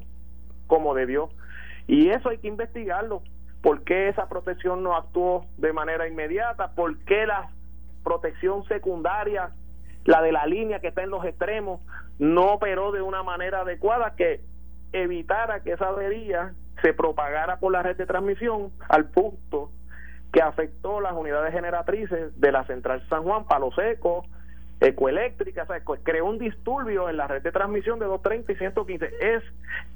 como 0.66 0.94
debió. 0.94 1.28
Y 1.86 2.08
eso 2.08 2.28
hay 2.28 2.38
que 2.38 2.48
investigarlo. 2.48 3.22
¿Por 3.62 3.82
qué 3.84 4.08
esa 4.08 4.28
protección 4.28 4.82
no 4.82 4.96
actuó 4.96 5.46
de 5.58 5.72
manera 5.72 6.08
inmediata? 6.08 6.72
¿Por 6.74 6.98
qué 7.04 7.26
la 7.26 7.50
protección 8.02 8.64
secundaria, 8.64 9.50
la 10.04 10.22
de 10.22 10.32
la 10.32 10.46
línea 10.46 10.80
que 10.80 10.88
está 10.88 11.02
en 11.02 11.10
los 11.10 11.24
extremos, 11.24 11.80
no 12.18 12.52
operó 12.52 12.92
de 12.92 13.02
una 13.02 13.22
manera 13.22 13.60
adecuada 13.60 14.14
que 14.16 14.40
evitara 14.92 15.60
que 15.60 15.72
esa 15.72 15.88
avería 15.88 16.52
se 16.82 16.92
propagara 16.92 17.58
por 17.58 17.72
la 17.72 17.82
red 17.82 17.96
de 17.96 18.06
transmisión 18.06 18.72
al 18.88 19.06
punto 19.06 19.70
que 20.32 20.42
afectó 20.42 21.00
las 21.00 21.12
unidades 21.12 21.52
generatrices 21.52 22.38
de 22.40 22.52
la 22.52 22.64
central 22.64 23.06
San 23.08 23.22
Juan, 23.22 23.46
Palo 23.46 23.70
Seco, 23.72 24.24
Ecoeléctrica, 24.80 25.62
o 25.62 25.66
sea, 25.66 25.82
creó 26.02 26.26
un 26.26 26.38
disturbio 26.38 27.08
en 27.08 27.16
la 27.16 27.28
red 27.28 27.42
de 27.42 27.52
transmisión 27.52 27.98
de 27.98 28.06
230 28.06 28.52
y 28.52 28.56
115. 28.56 29.10
Es, 29.20 29.42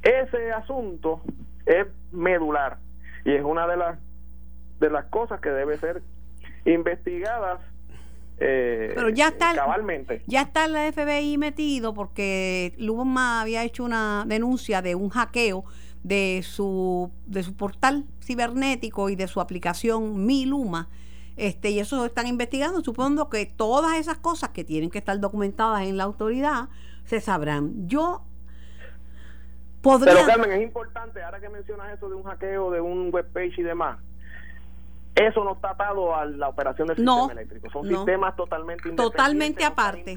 ese 0.03 0.53
asunto 0.53 1.23
es 1.65 1.87
medular 2.13 2.77
y 3.25 3.33
es 3.35 3.43
una 3.43 3.67
de 3.67 3.77
las 3.77 3.99
de 4.79 4.91
las 4.91 5.07
cosas 5.07 5.41
que 5.41 5.51
debe 5.51 5.79
ser 5.79 6.03
investigadas 6.67 7.61
eh, 8.39 8.93
Pero 8.95 9.09
ya 9.09 9.29
está, 9.29 9.55
cabalmente. 9.55 10.23
Ya 10.27 10.43
está 10.43 10.67
el 10.67 10.93
FBI 10.93 11.39
metido 11.39 11.95
porque 11.95 12.75
Luma 12.79 13.41
había 13.41 13.65
hecho 13.65 13.85
una 13.85 14.25
denuncia 14.27 14.83
de 14.83 14.95
un 14.95 15.09
hackeo 15.09 15.65
de 16.03 16.43
su, 16.45 17.11
de 17.27 17.43
su 17.43 17.57
portal 17.57 18.05
cibernético 18.23 19.09
y 19.09 19.17
de 19.17 19.27
su 19.27 19.41
aplicación 19.41 20.25
Mi 20.27 20.45
Luma. 20.45 20.89
Este, 21.37 21.71
y 21.71 21.81
eso 21.81 22.05
están 22.05 22.27
investigando. 22.27 22.83
Supongo 22.83 23.29
que 23.29 23.47
todas 23.47 23.99
esas 23.99 24.19
cosas 24.19 24.51
que 24.51 24.65
tienen 24.65 24.91
que 24.91 24.99
estar 24.99 25.19
documentadas 25.19 25.83
en 25.83 25.97
la 25.97 26.05
autoridad 26.05 26.69
se 27.05 27.21
sabrán. 27.21 27.89
Yo 27.89 28.23
podría. 29.83 30.15
Pero 30.15 30.27
Carmen, 30.27 30.53
es 30.53 30.63
importante, 30.63 31.23
ahora 31.23 31.41
que 31.41 31.49
mencionas 31.49 31.93
eso 31.93 32.09
de 32.09 32.15
un 32.15 32.25
hackeo 32.25 32.71
de 32.71 32.81
un 32.81 33.13
webpage 33.13 33.59
y 33.59 33.63
demás, 33.63 33.99
eso 35.17 35.43
no 35.45 35.55
está 35.55 35.71
atado 35.71 36.15
a 36.15 36.27
la 36.27 36.49
operación 36.49 36.89
del 36.89 36.99
sistema 36.99 37.33
eléctrico. 37.33 37.71
Son 37.71 37.89
sistemas 37.89 38.37
totalmente 38.37 38.91
Totalmente 38.93 39.65
aparte. 39.65 40.15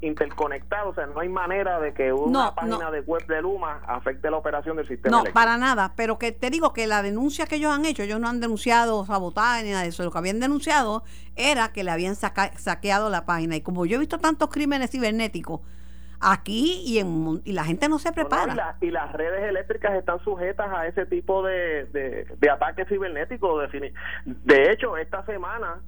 interconectados. 0.00 0.92
O 0.92 0.94
sea, 0.94 1.06
no 1.06 1.20
hay 1.20 1.28
manera 1.28 1.78
de 1.78 1.92
que 1.92 2.10
una 2.12 2.54
página 2.54 2.90
de 2.90 3.00
web 3.00 3.26
de 3.26 3.42
Luma 3.42 3.82
afecte 3.86 4.30
la 4.30 4.38
operación 4.38 4.76
del 4.76 4.88
sistema 4.88 5.18
eléctrico. 5.18 5.28
No, 5.28 5.34
para 5.34 5.58
nada. 5.58 5.92
Pero 5.94 6.18
que 6.18 6.32
te 6.32 6.48
digo 6.48 6.72
que 6.72 6.86
la 6.86 7.02
denuncia 7.02 7.46
que 7.46 7.56
ellos 7.56 7.70
han 7.70 7.84
hecho, 7.84 8.02
ellos 8.02 8.18
no 8.18 8.28
han 8.28 8.40
denunciado 8.40 9.04
sabotaje 9.04 9.64
ni 9.64 9.70
nada 9.70 9.82
de 9.82 9.90
eso. 9.90 10.02
Lo 10.04 10.10
que 10.10 10.18
habían 10.18 10.40
denunciado 10.40 11.04
era 11.36 11.72
que 11.72 11.84
le 11.84 11.90
habían 11.90 12.16
saqueado 12.16 13.10
la 13.10 13.26
página. 13.26 13.56
Y 13.56 13.60
como 13.60 13.84
yo 13.84 13.96
he 13.96 13.98
visto 13.98 14.18
tantos 14.18 14.48
crímenes 14.48 14.90
cibernéticos, 14.90 15.60
aquí 16.20 16.82
y, 16.84 16.98
en, 16.98 17.42
y 17.44 17.52
la 17.52 17.64
gente 17.64 17.88
no 17.88 17.98
se 17.98 18.12
prepara. 18.12 18.76
y, 18.80 18.90
las 18.90 19.12
redes 19.12 19.44
eléctricas 19.44 19.94
están 19.94 20.22
sujetas 20.24 20.68
a 20.70 20.86
ese 20.86 21.06
tipo 21.06 21.42
de, 21.42 21.84
de, 21.86 22.50
ataques 22.50 22.88
cibernéticos. 22.88 23.70
De 24.24 24.72
hecho, 24.72 24.96
esta 24.96 25.24
semana 25.26 25.80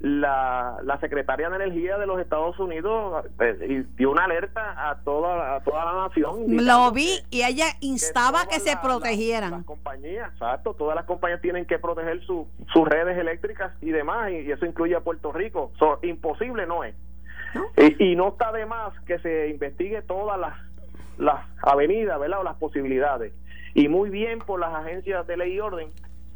la, 0.00 0.76
la 0.82 1.00
secretaria 1.00 1.48
de 1.48 1.56
Energía 1.56 1.96
de 1.96 2.06
los 2.06 2.20
Estados 2.20 2.58
Unidos 2.58 3.24
eh, 3.40 3.84
dio 3.96 4.10
una 4.10 4.24
alerta 4.24 4.90
a 4.90 4.96
toda, 5.02 5.56
a 5.56 5.60
toda 5.60 5.84
la 5.84 6.08
nación. 6.08 6.44
Lo 6.48 6.92
vi 6.92 7.22
y 7.30 7.42
ella 7.42 7.66
instaba 7.80 8.46
que, 8.46 8.60
se 8.60 8.76
protegieran. 8.76 9.50
Las, 9.50 9.64
compañías, 9.64 10.30
exacto, 10.32 10.74
todas 10.74 10.94
las 10.94 11.06
compañías 11.06 11.40
tienen 11.40 11.64
que 11.64 11.78
proteger 11.78 12.20
sus 12.26 12.88
redes 12.88 13.16
eléctricas 13.16 13.72
y 13.80 13.90
demás, 13.90 14.30
y, 14.30 14.50
eso 14.50 14.66
incluye 14.66 14.94
a 14.94 15.00
Puerto 15.00 15.32
Rico. 15.32 15.72
imposible 16.02 16.66
no 16.66 16.84
es. 16.84 16.94
Y, 17.98 18.16
no 18.16 18.28
está 18.28 18.52
de 18.52 18.66
más 18.66 18.98
que 19.00 19.18
se 19.18 19.48
investigue 19.48 20.02
todas 20.02 20.38
las, 20.38 20.54
las 21.18 21.46
avenidas, 21.62 22.18
¿verdad? 22.18 22.40
O 22.40 22.44
las 22.44 22.56
posibilidades. 22.56 23.32
Y 23.74 23.88
muy 23.88 24.10
bien 24.10 24.38
por 24.40 24.60
las 24.60 24.74
agencias 24.74 25.26
de 25.26 25.36
ley 25.36 25.54
y 25.54 25.60
orden 25.60 25.88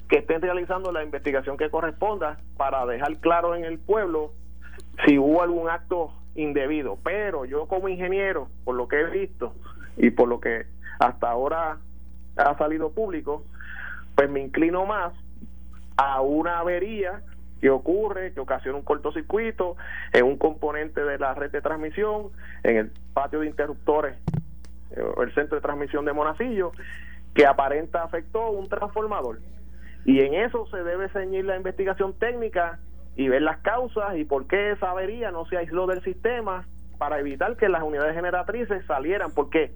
que 0.09 0.19
estén 0.19 0.41
realizando 0.41 0.91
la 0.91 1.03
investigación 1.03 1.57
que 1.57 1.71
corresponda 1.71 2.39
para 2.57 2.87
dejar 2.87 3.19
claro 3.19 3.55
en 3.55 3.65
el 3.65 3.79
pueblo 3.79 4.33
si 5.07 5.19
hubo 5.19 5.43
algún 5.43 5.69
acto 5.69 6.13
indebido. 6.35 6.99
Pero 7.03 7.45
yo 7.45 7.67
como 7.67 7.89
ingeniero, 7.89 8.49
por 8.65 8.75
lo 8.75 8.89
que 8.89 9.01
he 9.01 9.11
visto 9.11 9.55
y 9.97 10.11
por 10.11 10.29
lo 10.29 10.41
que 10.41 10.67
hasta 10.99 11.31
ahora 11.31 11.79
ha 12.37 12.59
salido 12.59 12.91
público, 12.91 13.45
pues 14.15 14.31
me 14.31 14.41
inclino 14.41 14.87
más 14.87 15.13
a 15.97 16.21
una 16.21 16.61
avería 16.61 17.23
que 17.61 17.71
ocurre, 17.71 18.33
que 18.33 18.41
ocasiona 18.41 18.79
un 18.79 18.85
cortocircuito 18.85 19.77
en 20.13 20.25
un 20.25 20.37
componente 20.37 21.03
de 21.05 21.19
la 21.19 21.35
red 21.35 21.51
de 21.51 21.61
transmisión, 21.61 22.31
en 22.63 22.77
el 22.77 22.93
patio 23.13 23.41
de 23.41 23.47
interruptores, 23.47 24.17
eh, 24.93 25.03
el 25.23 25.35
centro 25.35 25.57
de 25.57 25.63
transmisión 25.63 26.05
de 26.05 26.13
Monacillo, 26.13 26.73
que 27.35 27.47
aparenta 27.47 28.03
afectó 28.03 28.51
un 28.51 28.69
transformador. 28.69 29.41
Y 30.05 30.21
en 30.21 30.35
eso 30.35 30.67
se 30.67 30.83
debe 30.83 31.09
ceñir 31.11 31.45
la 31.45 31.57
investigación 31.57 32.15
técnica 32.15 32.79
y 33.17 33.29
ver 33.29 33.43
las 33.43 33.59
causas 33.59 34.17
y 34.17 34.25
por 34.25 34.47
qué 34.47 34.71
esa 34.71 34.91
avería 34.91 35.31
no 35.31 35.45
se 35.47 35.57
aisló 35.57 35.87
del 35.87 36.03
sistema 36.03 36.67
para 36.99 37.19
evitar 37.19 37.57
que 37.57 37.69
las 37.69 37.83
unidades 37.83 38.15
generatrices 38.15 38.85
salieran, 38.87 39.33
porque 39.35 39.73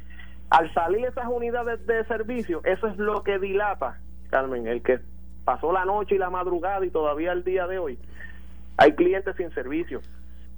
al 0.50 0.72
salir 0.74 1.06
esas 1.06 1.26
unidades 1.26 1.86
de 1.86 2.04
servicio, 2.04 2.60
eso 2.64 2.86
es 2.86 2.96
lo 2.98 3.22
que 3.22 3.38
dilata, 3.38 3.98
Carmen, 4.30 4.66
el 4.66 4.82
que 4.82 5.00
pasó 5.44 5.72
la 5.72 5.84
noche 5.84 6.14
y 6.14 6.18
la 6.18 6.30
madrugada 6.30 6.84
y 6.84 6.90
todavía 6.90 7.32
el 7.32 7.44
día 7.44 7.66
de 7.66 7.78
hoy 7.78 7.99
hay 8.76 8.92
clientes 8.92 9.34
sin 9.37 9.52
servicio. 9.52 10.00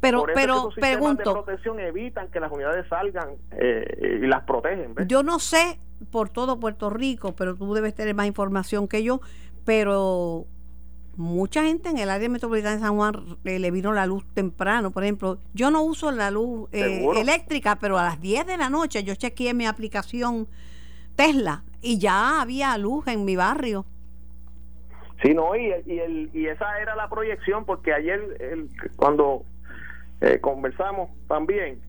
Pero, 0.00 0.26
pero 0.35 0.71
pregunto. 0.79 1.31
de 1.31 1.43
protección 1.43 1.81
evitan 1.81 2.29
que 2.29 2.38
las 2.38 2.53
unidades 2.53 2.87
salgan 2.88 3.31
eh, 3.53 4.19
y 4.23 4.26
las 4.26 4.45
protegen. 4.45 4.95
Yo 5.07 5.23
no 5.23 5.38
sé 5.38 5.79
por 6.11 6.29
todo 6.29 6.61
Puerto 6.61 6.91
Rico, 6.91 7.35
pero 7.35 7.55
tú 7.55 7.73
debes 7.73 7.95
tener 7.95 8.14
más 8.14 8.26
información 8.26 8.87
que 8.87 9.03
yo. 9.03 9.21
Pero 9.64 10.45
mucha 11.17 11.62
gente 11.62 11.88
en 11.88 11.99
el 11.99 12.11
área 12.11 12.29
metropolitana 12.29 12.75
de 12.75 12.83
San 12.83 12.97
Juan 12.97 13.38
eh, 13.45 13.59
le 13.59 13.71
vino 13.71 13.93
la 13.93 14.05
luz 14.05 14.25
temprano. 14.35 14.91
Por 14.91 15.05
ejemplo, 15.05 15.38
yo 15.55 15.71
no 15.71 15.83
uso 15.83 16.11
la 16.11 16.31
luz 16.31 16.69
eh, 16.73 17.07
eléctrica, 17.17 17.76
pero 17.76 17.99
a 17.99 18.05
las 18.05 18.21
10 18.21 18.47
de 18.47 18.57
la 18.59 18.69
noche 18.69 19.05
yo 19.05 19.14
chequeé 19.14 19.55
mi 19.55 19.67
aplicación 19.67 20.49
Tesla 21.17 21.64
y 21.81 21.99
ya 21.99 22.43
había 22.43 22.76
luz 22.76 23.07
en 23.07 23.25
mi 23.25 23.37
barrio. 23.37 23.87
Sí, 25.23 25.33
no, 25.35 25.54
y, 25.56 25.73
y, 25.87 25.99
el, 25.99 26.30
y 26.33 26.47
esa 26.47 26.80
era 26.80 26.97
la 26.97 27.09
proyección, 27.09 27.64
porque 27.64 27.92
ayer 27.92 28.21
el, 28.40 28.68
cuando 28.97 29.44
eh, 30.21 30.38
conversamos 30.40 31.11
también, 31.28 31.80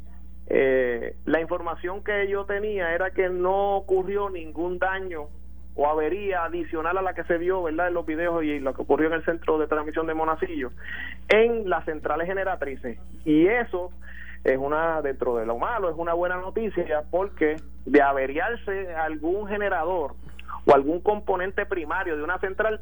eh, 0.47 1.15
la 1.25 1.41
información 1.41 2.03
que 2.03 2.27
yo 2.27 2.45
tenía 2.45 2.93
era 2.93 3.11
que 3.11 3.29
no 3.29 3.77
ocurrió 3.77 4.29
ningún 4.29 4.77
daño 4.77 5.27
o 5.75 5.87
avería 5.87 6.45
adicional 6.45 6.97
a 6.97 7.01
la 7.01 7.13
que 7.13 7.23
se 7.25 7.37
vio, 7.37 7.63
¿verdad?, 7.63 7.89
en 7.89 7.95
los 7.95 8.05
videos 8.05 8.43
y 8.43 8.59
lo 8.59 8.73
que 8.73 8.83
ocurrió 8.83 9.07
en 9.07 9.13
el 9.13 9.25
centro 9.25 9.57
de 9.57 9.67
transmisión 9.67 10.07
de 10.07 10.13
Monacillo, 10.13 10.71
en 11.27 11.69
las 11.69 11.83
centrales 11.85 12.27
generatrices. 12.27 12.97
Y 13.25 13.47
eso 13.47 13.91
es 14.45 14.57
una, 14.57 15.01
dentro 15.01 15.35
de 15.35 15.45
lo 15.45 15.57
malo, 15.57 15.89
es 15.89 15.97
una 15.97 16.13
buena 16.13 16.37
noticia 16.37 17.03
porque 17.11 17.57
de 17.85 18.01
averiarse 18.01 18.95
algún 18.95 19.47
generador 19.47 20.13
o 20.65 20.73
algún 20.73 20.99
componente 21.01 21.65
primario 21.65 22.17
de 22.17 22.23
una 22.23 22.39
central, 22.39 22.81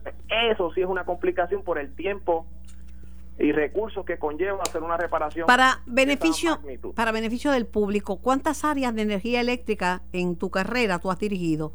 eso 0.49 0.73
sí 0.73 0.81
es 0.81 0.87
una 0.87 1.05
complicación 1.05 1.63
por 1.63 1.77
el 1.77 1.93
tiempo 1.95 2.47
y 3.39 3.51
recursos 3.51 4.05
que 4.05 4.17
conlleva 4.17 4.61
hacer 4.61 4.83
una 4.83 4.97
reparación. 4.97 5.47
Para 5.47 5.81
beneficio, 5.85 6.59
para 6.95 7.11
beneficio 7.11 7.51
del 7.51 7.65
público, 7.65 8.17
¿cuántas 8.17 8.63
áreas 8.63 8.93
de 8.95 9.01
energía 9.01 9.41
eléctrica 9.41 10.01
en 10.13 10.35
tu 10.35 10.49
carrera 10.49 10.99
tú 10.99 11.11
has 11.11 11.19
dirigido? 11.19 11.73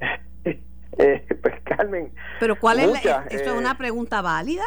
eh, 0.44 1.26
pues 1.42 1.60
Carmen. 1.64 2.12
Pero 2.38 2.58
¿cuál 2.58 2.80
es? 2.80 2.94
esto 2.94 3.24
es 3.30 3.46
eh, 3.46 3.52
una 3.52 3.76
pregunta 3.76 4.22
válida. 4.22 4.64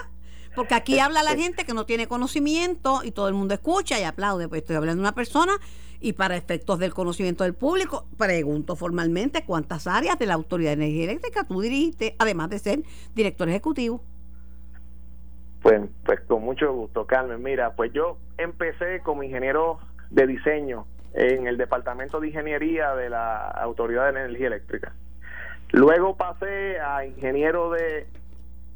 Porque 0.55 0.75
aquí 0.75 0.99
habla 0.99 1.23
la 1.23 1.35
gente 1.35 1.65
que 1.65 1.73
no 1.73 1.85
tiene 1.85 2.07
conocimiento 2.07 3.01
y 3.03 3.11
todo 3.11 3.27
el 3.27 3.33
mundo 3.33 3.53
escucha 3.53 3.99
y 3.99 4.03
aplaude. 4.03 4.47
Pues 4.47 4.61
estoy 4.61 4.75
hablando 4.75 5.01
de 5.01 5.07
una 5.07 5.15
persona 5.15 5.53
y 5.99 6.13
para 6.13 6.35
efectos 6.35 6.79
del 6.79 6.93
conocimiento 6.93 7.45
del 7.45 7.53
público, 7.53 8.05
pregunto 8.17 8.75
formalmente 8.75 9.45
cuántas 9.45 9.87
áreas 9.87 10.19
de 10.19 10.25
la 10.25 10.33
Autoridad 10.33 10.71
de 10.71 10.83
Energía 10.83 11.05
Eléctrica 11.05 11.45
tú 11.45 11.61
dirigiste, 11.61 12.15
además 12.19 12.49
de 12.49 12.59
ser 12.59 12.79
director 13.15 13.47
ejecutivo. 13.47 14.03
Pues, 15.61 15.81
pues 16.05 16.19
con 16.27 16.43
mucho 16.43 16.73
gusto, 16.73 17.07
Carmen. 17.07 17.41
Mira, 17.41 17.73
pues 17.77 17.93
yo 17.93 18.17
empecé 18.37 18.99
como 18.99 19.23
ingeniero 19.23 19.79
de 20.09 20.27
diseño 20.27 20.85
en 21.13 21.47
el 21.47 21.57
Departamento 21.57 22.19
de 22.19 22.27
Ingeniería 22.27 22.95
de 22.95 23.09
la 23.09 23.47
Autoridad 23.47 24.11
de 24.11 24.19
Energía 24.19 24.47
Eléctrica. 24.47 24.93
Luego 25.71 26.17
pasé 26.17 26.81
a 26.81 27.05
ingeniero 27.05 27.71
de 27.71 28.07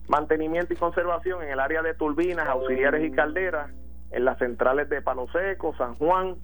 mantenimiento 0.07 0.73
y 0.73 0.77
conservación 0.77 1.43
en 1.43 1.49
el 1.49 1.59
área 1.59 1.81
de 1.81 1.93
turbinas, 1.93 2.47
auxiliares 2.47 3.03
y 3.03 3.11
calderas, 3.11 3.71
en 4.11 4.25
las 4.25 4.37
centrales 4.37 4.89
de 4.89 5.01
Palo 5.01 5.27
Seco, 5.31 5.75
San 5.77 5.95
Juan, 5.95 6.35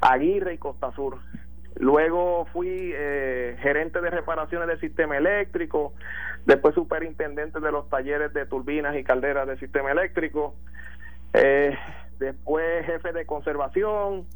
Aguirre 0.00 0.54
y 0.54 0.58
Costa 0.58 0.92
Sur. 0.92 1.18
Luego 1.76 2.46
fui 2.52 2.92
eh, 2.94 3.56
gerente 3.60 4.00
de 4.00 4.10
reparaciones 4.10 4.68
del 4.68 4.80
sistema 4.80 5.16
eléctrico, 5.16 5.94
después 6.46 6.74
superintendente 6.74 7.60
de 7.60 7.72
los 7.72 7.88
talleres 7.88 8.32
de 8.32 8.46
turbinas 8.46 8.96
y 8.96 9.04
calderas 9.04 9.46
del 9.46 9.58
sistema 9.58 9.90
eléctrico, 9.90 10.54
eh, 11.32 11.76
después 12.18 12.86
jefe 12.86 13.12
de 13.12 13.24
conservación, 13.24 14.26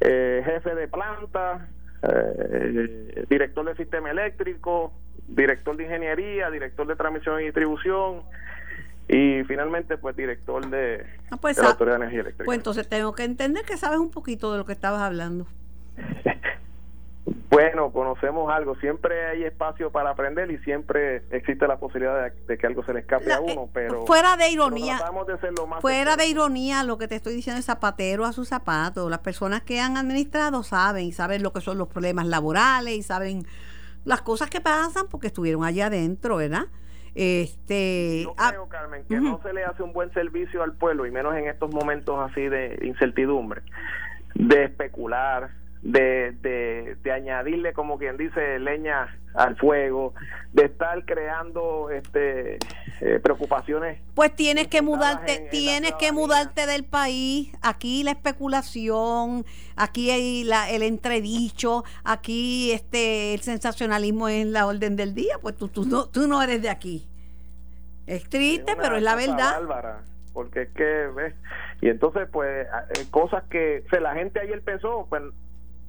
eh, 0.00 0.42
jefe 0.44 0.74
de 0.74 0.88
planta, 0.88 1.68
director 3.28 3.64
del 3.64 3.76
sistema 3.76 4.10
eléctrico, 4.10 4.92
director 5.28 5.76
de 5.76 5.84
ingeniería, 5.84 6.50
director 6.50 6.86
de 6.86 6.96
transmisión 6.96 7.40
y 7.40 7.44
distribución 7.44 8.22
y 9.08 9.42
finalmente 9.44 9.96
pues 9.96 10.16
director 10.16 10.68
de, 10.68 11.06
ah, 11.30 11.36
pues, 11.40 11.56
la 11.58 11.68
Autoridad 11.68 11.96
de 11.96 12.02
Energía 12.02 12.20
Eléctrica. 12.20 12.44
Pues 12.44 12.58
entonces 12.58 12.88
tengo 12.88 13.14
que 13.14 13.24
entender 13.24 13.64
que 13.64 13.76
sabes 13.76 13.98
un 13.98 14.10
poquito 14.10 14.52
de 14.52 14.58
lo 14.58 14.64
que 14.64 14.72
estabas 14.72 15.00
hablando. 15.00 15.46
Bueno, 17.50 17.90
conocemos 17.92 18.52
algo. 18.52 18.76
Siempre 18.76 19.26
hay 19.26 19.44
espacio 19.44 19.90
para 19.90 20.10
aprender 20.10 20.50
y 20.50 20.58
siempre 20.58 21.22
existe 21.30 21.66
la 21.66 21.78
posibilidad 21.78 22.30
de, 22.30 22.58
que 22.58 22.66
algo 22.66 22.84
se 22.84 22.92
le 22.92 23.00
escape 23.00 23.32
a 23.32 23.40
uno. 23.40 23.64
Eh, 23.64 23.70
pero 23.72 24.06
fuera 24.06 24.36
de 24.36 24.50
ironía, 24.50 24.98
fuera 25.80 26.16
de 26.16 26.26
ironía, 26.26 26.84
lo 26.84 26.98
que 26.98 27.08
te 27.08 27.16
estoy 27.16 27.34
diciendo 27.34 27.58
es 27.58 27.64
zapatero 27.64 28.26
a 28.26 28.32
sus 28.32 28.48
zapatos. 28.48 29.10
Las 29.10 29.20
personas 29.20 29.62
que 29.62 29.80
han 29.80 29.96
administrado 29.96 30.62
saben, 30.62 31.10
saben 31.12 31.42
lo 31.42 31.52
que 31.52 31.60
son 31.60 31.78
los 31.78 31.88
problemas 31.88 32.26
laborales 32.26 32.94
y 32.94 33.02
saben 33.02 33.46
las 34.08 34.22
cosas 34.22 34.48
que 34.48 34.62
pasan 34.62 35.06
porque 35.10 35.26
estuvieron 35.26 35.64
allá 35.64 35.86
adentro, 35.86 36.36
¿verdad? 36.36 36.64
Este, 37.14 38.22
Yo 38.22 38.34
ah, 38.38 38.48
creo, 38.50 38.68
Carmen, 38.68 39.04
que 39.06 39.20
no 39.20 39.38
se 39.42 39.52
le 39.52 39.64
hace 39.64 39.82
un 39.82 39.92
buen 39.92 40.10
servicio 40.14 40.62
al 40.62 40.72
pueblo 40.72 41.04
y 41.04 41.10
menos 41.10 41.36
en 41.36 41.46
estos 41.46 41.74
momentos 41.74 42.18
así 42.18 42.48
de 42.48 42.78
incertidumbre, 42.82 43.60
de 44.34 44.64
especular, 44.64 45.50
de, 45.82 46.32
de, 46.42 46.96
de, 47.02 47.12
añadirle, 47.12 47.72
como 47.72 47.98
quien 47.98 48.16
dice, 48.16 48.58
leña 48.58 49.16
al 49.34 49.56
fuego, 49.56 50.14
de 50.52 50.64
estar 50.64 51.04
creando 51.04 51.90
este 51.90 52.58
eh, 53.00 53.20
preocupaciones. 53.22 54.00
Pues 54.14 54.34
tienes 54.34 54.66
que 54.68 54.82
mudarte, 54.82 55.46
tienes 55.50 55.92
que 55.94 56.12
mudarte 56.12 56.66
del 56.66 56.84
país. 56.84 57.52
Aquí 57.62 58.02
la 58.02 58.12
especulación, 58.12 59.44
aquí 59.76 60.10
hay 60.10 60.44
la, 60.44 60.68
el 60.70 60.82
entredicho, 60.82 61.84
aquí 62.04 62.72
este 62.72 63.34
el 63.34 63.40
sensacionalismo 63.40 64.28
es 64.28 64.46
la 64.46 64.66
orden 64.66 64.96
del 64.96 65.14
día. 65.14 65.36
Pues 65.40 65.56
tú, 65.56 65.68
tú, 65.68 65.84
no, 65.84 66.08
tú 66.08 66.26
no 66.26 66.42
eres 66.42 66.60
de 66.60 66.70
aquí. 66.70 67.06
Es 68.06 68.28
triste, 68.28 68.74
pero 68.80 68.96
es 68.96 69.02
la 69.02 69.14
verdad. 69.14 69.60
porque 70.32 70.62
es 70.62 70.68
que, 70.70 71.06
¿ves? 71.14 71.34
Y 71.82 71.88
entonces, 71.88 72.26
pues, 72.32 72.66
eh, 72.66 73.04
cosas 73.10 73.44
que 73.50 73.84
o 73.92 73.96
la 74.00 74.14
gente 74.14 74.40
ayer 74.40 74.62
pensó, 74.62 75.06
pues 75.08 75.22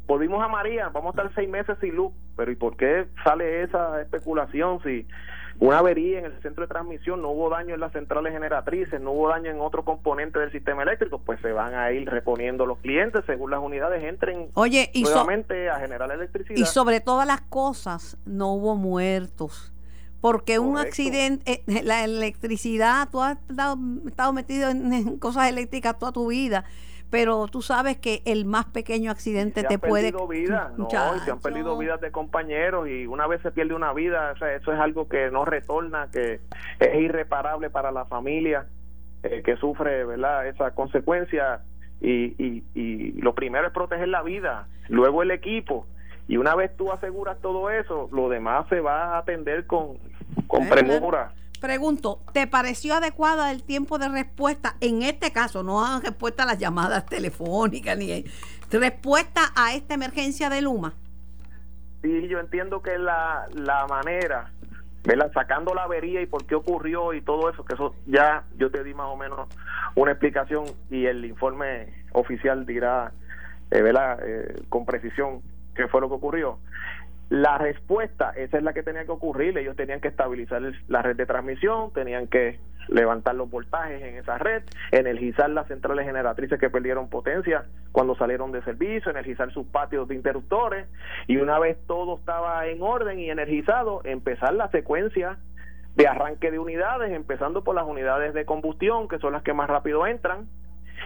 volvimos 0.09 0.43
a 0.43 0.47
María, 0.47 0.89
vamos 0.89 1.15
a 1.15 1.21
estar 1.21 1.35
seis 1.35 1.47
meses 1.47 1.77
sin 1.79 1.95
luz, 1.95 2.11
pero 2.35 2.51
¿y 2.51 2.55
por 2.55 2.75
qué 2.75 3.05
sale 3.23 3.61
esa 3.61 4.01
especulación 4.01 4.81
si 4.81 5.05
una 5.59 5.77
avería 5.77 6.17
en 6.17 6.25
el 6.25 6.41
centro 6.41 6.63
de 6.63 6.67
transmisión, 6.67 7.21
no 7.21 7.29
hubo 7.29 7.49
daño 7.49 7.75
en 7.75 7.79
las 7.79 7.91
centrales 7.91 8.33
generatrices, 8.33 8.99
no 8.99 9.11
hubo 9.11 9.29
daño 9.29 9.51
en 9.51 9.61
otro 9.61 9.85
componente 9.85 10.39
del 10.39 10.51
sistema 10.51 10.81
eléctrico, 10.81 11.21
pues 11.23 11.39
se 11.41 11.51
van 11.51 11.75
a 11.75 11.91
ir 11.91 12.09
reponiendo 12.09 12.65
los 12.65 12.79
clientes 12.79 13.23
según 13.27 13.51
las 13.51 13.59
unidades 13.59 14.03
entren 14.03 14.49
Oye, 14.55 14.89
y 14.95 15.03
nuevamente 15.03 15.69
a 15.69 15.75
generar 15.75 16.11
electricidad. 16.11 16.57
Y 16.57 16.65
sobre 16.65 17.01
todas 17.01 17.27
las 17.27 17.41
cosas, 17.41 18.17
no 18.25 18.53
hubo 18.53 18.75
muertos. 18.75 19.71
Porque 20.21 20.57
un 20.57 20.77
accidente, 20.77 21.63
eh, 21.67 21.81
la 21.83 22.03
electricidad, 22.03 23.09
tú 23.11 23.21
has 23.21 23.37
estado, 23.47 24.33
metido 24.33 24.69
en 24.69 25.19
cosas 25.19 25.49
eléctricas 25.49 25.99
toda 25.99 26.11
tu 26.11 26.27
vida 26.29 26.65
pero 27.09 27.47
tú 27.47 27.61
sabes 27.61 27.97
que 27.97 28.21
el 28.25 28.45
más 28.45 28.65
pequeño 28.65 29.11
accidente 29.11 29.63
te 29.63 29.79
puede 29.79 30.13
vidas, 30.29 30.77
no, 30.77 30.89
se 30.89 31.31
han 31.31 31.39
perdido 31.39 31.77
vidas 31.77 31.99
de 32.01 32.11
compañeros 32.11 32.87
y 32.87 33.07
una 33.07 33.27
vez 33.27 33.41
se 33.41 33.51
pierde 33.51 33.73
una 33.73 33.93
vida, 33.93 34.33
eso 34.33 34.73
es 34.73 34.79
algo 34.79 35.07
que 35.07 35.31
no 35.31 35.45
retorna, 35.45 36.09
que 36.11 36.39
es 36.79 36.95
irreparable 36.95 37.69
para 37.69 37.91
la 37.91 38.05
familia 38.05 38.67
eh, 39.23 39.41
que 39.43 39.57
sufre, 39.57 40.05
¿verdad? 40.05 40.47
Esa 40.47 40.71
consecuencia 40.71 41.61
y, 42.01 42.35
y, 42.43 42.63
y 42.75 43.11
lo 43.21 43.33
primero 43.33 43.67
es 43.67 43.73
proteger 43.73 44.07
la 44.07 44.21
vida, 44.21 44.67
luego 44.87 45.23
el 45.23 45.31
equipo 45.31 45.85
y 46.29 46.37
una 46.37 46.55
vez 46.55 46.77
tú 46.77 46.91
aseguras 46.91 47.39
todo 47.41 47.71
eso, 47.71 48.07
lo 48.11 48.29
demás 48.29 48.67
se 48.69 48.81
va 48.81 49.15
a 49.15 49.17
atender 49.17 49.65
con, 49.65 49.97
con 50.45 50.69
premura. 50.69 51.33
Pregunto, 51.59 52.21
¿te 52.31 52.47
pareció 52.47 52.95
adecuada 52.95 53.51
el 53.51 53.63
tiempo 53.63 53.97
de 53.97 54.07
respuesta? 54.07 54.75
En 54.79 55.01
este 55.01 55.31
caso, 55.31 55.61
no 55.61 55.99
respuesta 55.99 56.43
a 56.43 56.45
las 56.45 56.57
llamadas 56.57 57.05
telefónicas 57.05 57.97
ni 57.97 58.25
respuesta 58.71 59.41
a 59.55 59.73
esta 59.73 59.93
emergencia 59.93 60.49
de 60.49 60.61
Luma. 60.61 60.93
Sí, 62.01 62.27
yo 62.29 62.39
entiendo 62.39 62.81
que 62.81 62.97
la, 62.97 63.47
la 63.53 63.85
manera, 63.87 64.51
¿verdad? 65.03 65.31
sacando 65.33 65.73
la 65.73 65.83
avería 65.83 66.21
y 66.21 66.27
por 66.27 66.45
qué 66.45 66.55
ocurrió 66.55 67.13
y 67.13 67.21
todo 67.21 67.49
eso, 67.49 67.65
que 67.65 67.73
eso 67.73 67.93
ya 68.05 68.43
yo 68.57 68.71
te 68.71 68.83
di 68.85 68.93
más 68.93 69.07
o 69.07 69.17
menos 69.17 69.49
una 69.95 70.11
explicación 70.11 70.63
y 70.89 71.07
el 71.07 71.25
informe 71.25 71.93
oficial 72.13 72.65
dirá, 72.65 73.11
eh, 73.71 73.81
¿verdad? 73.81 74.17
Eh, 74.25 74.61
con 74.69 74.85
precisión 74.85 75.41
qué 75.75 75.89
fue 75.89 75.99
lo 75.99 76.07
que 76.07 76.15
ocurrió. 76.15 76.57
La 77.29 77.59
respuesta, 77.59 78.31
esa 78.35 78.57
es 78.57 78.63
la 78.63 78.73
que 78.73 78.81
tenía 78.81 79.05
que 79.05 79.11
ocurrir. 79.11 79.55
Ellos 79.57 79.75
tenían 79.75 80.01
que 80.01 80.07
estabilizar 80.07 80.63
la 80.87 81.01
red 81.03 81.15
de 81.15 81.27
transmisión, 81.27 81.93
tenían 81.93 82.27
que 82.27 82.59
levantar 82.87 83.35
los 83.35 83.49
voltajes 83.51 84.01
en 84.01 84.17
esa 84.17 84.39
red, 84.39 84.63
energizar 84.91 85.49
las 85.51 85.67
centrales 85.67 86.05
generatrices 86.05 86.59
que 86.59 86.71
perdieron 86.71 87.07
potencia 87.07 87.65
cuando 87.91 88.15
salieron 88.15 88.51
de 88.51 88.63
servicio, 88.63 89.11
energizar 89.11 89.51
sus 89.53 89.67
patios 89.67 90.07
de 90.07 90.15
interruptores 90.15 90.87
y 91.27 91.37
una 91.37 91.59
vez 91.59 91.77
todo 91.85 92.17
estaba 92.17 92.65
en 92.65 92.81
orden 92.81 93.19
y 93.19 93.29
energizado, 93.29 94.01
empezar 94.05 94.55
la 94.55 94.69
secuencia 94.71 95.37
de 95.95 96.07
arranque 96.07 96.49
de 96.49 96.57
unidades, 96.57 97.11
empezando 97.11 97.63
por 97.63 97.75
las 97.75 97.85
unidades 97.85 98.33
de 98.33 98.45
combustión, 98.45 99.07
que 99.07 99.19
son 99.19 99.33
las 99.33 99.43
que 99.43 99.53
más 99.53 99.69
rápido 99.69 100.07
entran, 100.07 100.47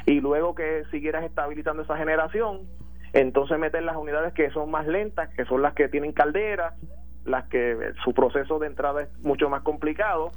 y 0.06 0.22
luego 0.22 0.56
que 0.56 0.84
siguieras 0.92 1.24
estabilizando 1.24 1.84
esa 1.84 1.98
generación, 1.98 2.62
entonces 3.14 3.60
meter 3.60 3.84
las 3.84 3.96
unidades 3.96 4.34
que 4.34 4.50
son 4.50 4.72
más 4.72 4.88
lentas, 4.88 5.30
que 5.36 5.46
son 5.46 5.62
las 5.62 5.74
que 5.74 5.88
tienen 5.88 6.12
caldera, 6.12 6.74
las 7.26 7.48
que 7.48 7.94
su 8.04 8.14
proceso 8.14 8.60
de 8.60 8.68
entrada 8.68 9.04
es 9.04 9.20
mucho 9.20 9.50
más 9.50 9.62
complicado, 9.62 10.32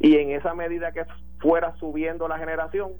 y 0.00 0.16
en 0.16 0.30
esa 0.30 0.54
medida 0.54 0.92
que 0.92 1.04
fuera 1.38 1.76
subiendo 1.76 2.26
la 2.26 2.38
generación 2.38 2.92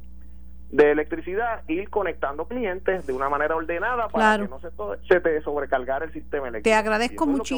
de 0.70 0.90
electricidad, 0.90 1.62
ir 1.68 1.88
conectando 1.88 2.46
clientes 2.46 3.06
de 3.06 3.12
una 3.12 3.28
manera 3.28 3.54
ordenada 3.54 4.08
para 4.08 4.42
que 4.42 4.48
no 4.48 4.60
se, 4.60 4.68
se 5.08 5.20
te 5.20 5.40
sobrecargara 5.42 6.04
el 6.04 6.12
sistema 6.12 6.48
eléctrico. 6.48 6.74
Te 6.74 6.74
agradezco 6.74 7.26
mucho. 7.26 7.56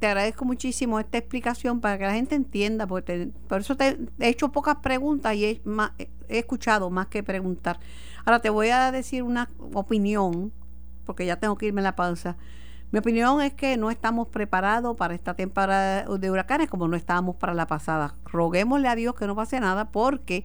Te 0.00 0.06
agradezco 0.08 0.44
muchísimo 0.44 0.98
esta 0.98 1.18
explicación 1.18 1.80
para 1.80 1.98
que 1.98 2.04
la 2.04 2.14
gente 2.14 2.34
entienda, 2.34 2.86
porque 2.86 3.28
por 3.48 3.60
eso 3.60 3.76
te 3.76 3.96
he 4.18 4.28
hecho 4.28 4.50
pocas 4.50 4.76
preguntas 4.76 5.34
y 5.36 5.44
he, 5.44 5.60
he 6.28 6.38
escuchado 6.38 6.90
más 6.90 7.06
que 7.06 7.22
preguntar. 7.22 7.78
Ahora 8.24 8.40
te 8.40 8.50
voy 8.50 8.70
a 8.70 8.90
decir 8.90 9.22
una 9.22 9.48
opinión 9.72 10.52
porque 11.08 11.24
ya 11.24 11.36
tengo 11.36 11.56
que 11.56 11.64
irme 11.64 11.80
a 11.80 11.84
la 11.84 11.96
pausa. 11.96 12.36
Mi 12.92 12.98
opinión 12.98 13.40
es 13.40 13.54
que 13.54 13.78
no 13.78 13.90
estamos 13.90 14.28
preparados 14.28 14.94
para 14.98 15.14
esta 15.14 15.32
temporada 15.32 16.04
de 16.04 16.30
huracanes 16.30 16.68
como 16.68 16.86
no 16.86 16.96
estábamos 16.96 17.36
para 17.36 17.54
la 17.54 17.66
pasada. 17.66 18.14
Roguémosle 18.26 18.88
a 18.88 18.94
Dios 18.94 19.14
que 19.14 19.26
no 19.26 19.34
pase 19.34 19.58
nada 19.58 19.90
porque 19.90 20.44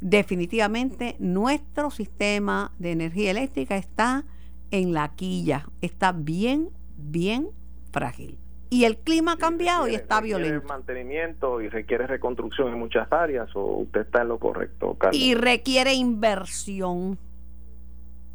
definitivamente 0.00 1.16
nuestro 1.18 1.90
sistema 1.90 2.72
de 2.78 2.92
energía 2.92 3.32
eléctrica 3.32 3.76
está 3.76 4.24
en 4.70 4.94
la 4.94 5.14
quilla, 5.14 5.66
está 5.82 6.12
bien, 6.12 6.70
bien 6.96 7.48
frágil. 7.92 8.38
Y 8.70 8.84
el 8.84 8.96
clima 8.96 9.32
ha 9.32 9.36
cambiado 9.36 9.88
y 9.88 9.94
está 9.94 10.22
violento. 10.22 10.66
mantenimiento 10.66 11.60
y 11.60 11.68
requiere 11.68 12.06
reconstrucción 12.06 12.68
en 12.68 12.78
muchas 12.78 13.12
áreas 13.12 13.54
o 13.54 13.80
usted 13.80 14.00
está 14.00 14.22
en 14.22 14.28
lo 14.28 14.38
correcto, 14.38 14.96
Y 15.12 15.34
requiere 15.34 15.92
inversión. 15.92 17.18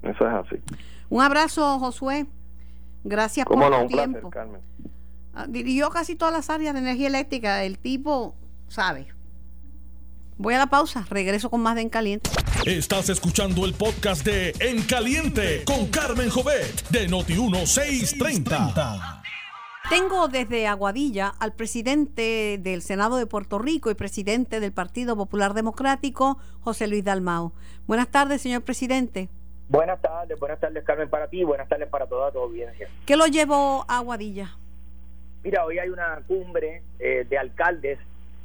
Eso 0.03 0.27
es 0.27 0.33
así. 0.33 0.55
Un 1.13 1.21
abrazo, 1.21 1.77
Josué. 1.77 2.25
Gracias 3.03 3.45
por 3.45 3.59
tu 3.59 3.87
tiempo. 3.87 4.31
Carmen. 4.31 4.61
Ah, 5.35 5.45
dirigió 5.47 5.91
casi 5.91 6.15
todas 6.15 6.33
las 6.33 6.49
áreas 6.49 6.73
de 6.73 6.79
energía 6.79 7.05
eléctrica. 7.05 7.63
El 7.63 7.77
tipo 7.77 8.33
sabe. 8.67 9.13
Voy 10.39 10.55
a 10.55 10.57
la 10.57 10.65
pausa, 10.65 11.05
regreso 11.11 11.51
con 11.51 11.61
más 11.61 11.75
de 11.75 11.81
En 11.81 11.89
Caliente. 11.89 12.31
Estás 12.65 13.09
escuchando 13.09 13.63
el 13.65 13.75
podcast 13.75 14.25
de 14.25 14.55
En 14.59 14.81
Caliente 14.81 15.63
con 15.65 15.85
Carmen 15.89 16.31
Jovet 16.31 16.89
de 16.89 17.07
Noti1630. 17.07 19.21
Tengo 19.91 20.27
desde 20.29 20.65
Aguadilla 20.65 21.27
al 21.27 21.53
presidente 21.53 22.59
del 22.59 22.81
Senado 22.81 23.17
de 23.17 23.27
Puerto 23.27 23.59
Rico 23.59 23.91
y 23.91 23.93
presidente 23.93 24.59
del 24.59 24.73
Partido 24.73 25.15
Popular 25.15 25.53
Democrático, 25.53 26.39
José 26.61 26.87
Luis 26.87 27.03
Dalmao. 27.03 27.53
Buenas 27.85 28.07
tardes, 28.07 28.41
señor 28.41 28.63
presidente. 28.63 29.29
Buenas 29.69 30.01
tardes, 30.01 30.39
buenas 30.39 30.59
tardes 30.59 30.83
Carmen 30.83 31.09
para 31.09 31.27
ti, 31.27 31.43
buenas 31.43 31.67
tardes 31.67 31.87
para 31.87 32.05
toda 32.05 32.31
tu 32.31 32.39
audiencia. 32.39 32.87
¿Qué 33.05 33.15
lo 33.15 33.25
llevó 33.27 33.85
a 33.87 33.97
Aguadilla? 33.97 34.55
Mira, 35.43 35.65
hoy 35.65 35.79
hay 35.79 35.89
una 35.89 36.21
cumbre 36.27 36.83
eh, 36.99 37.25
de 37.29 37.37
alcaldes 37.37 37.99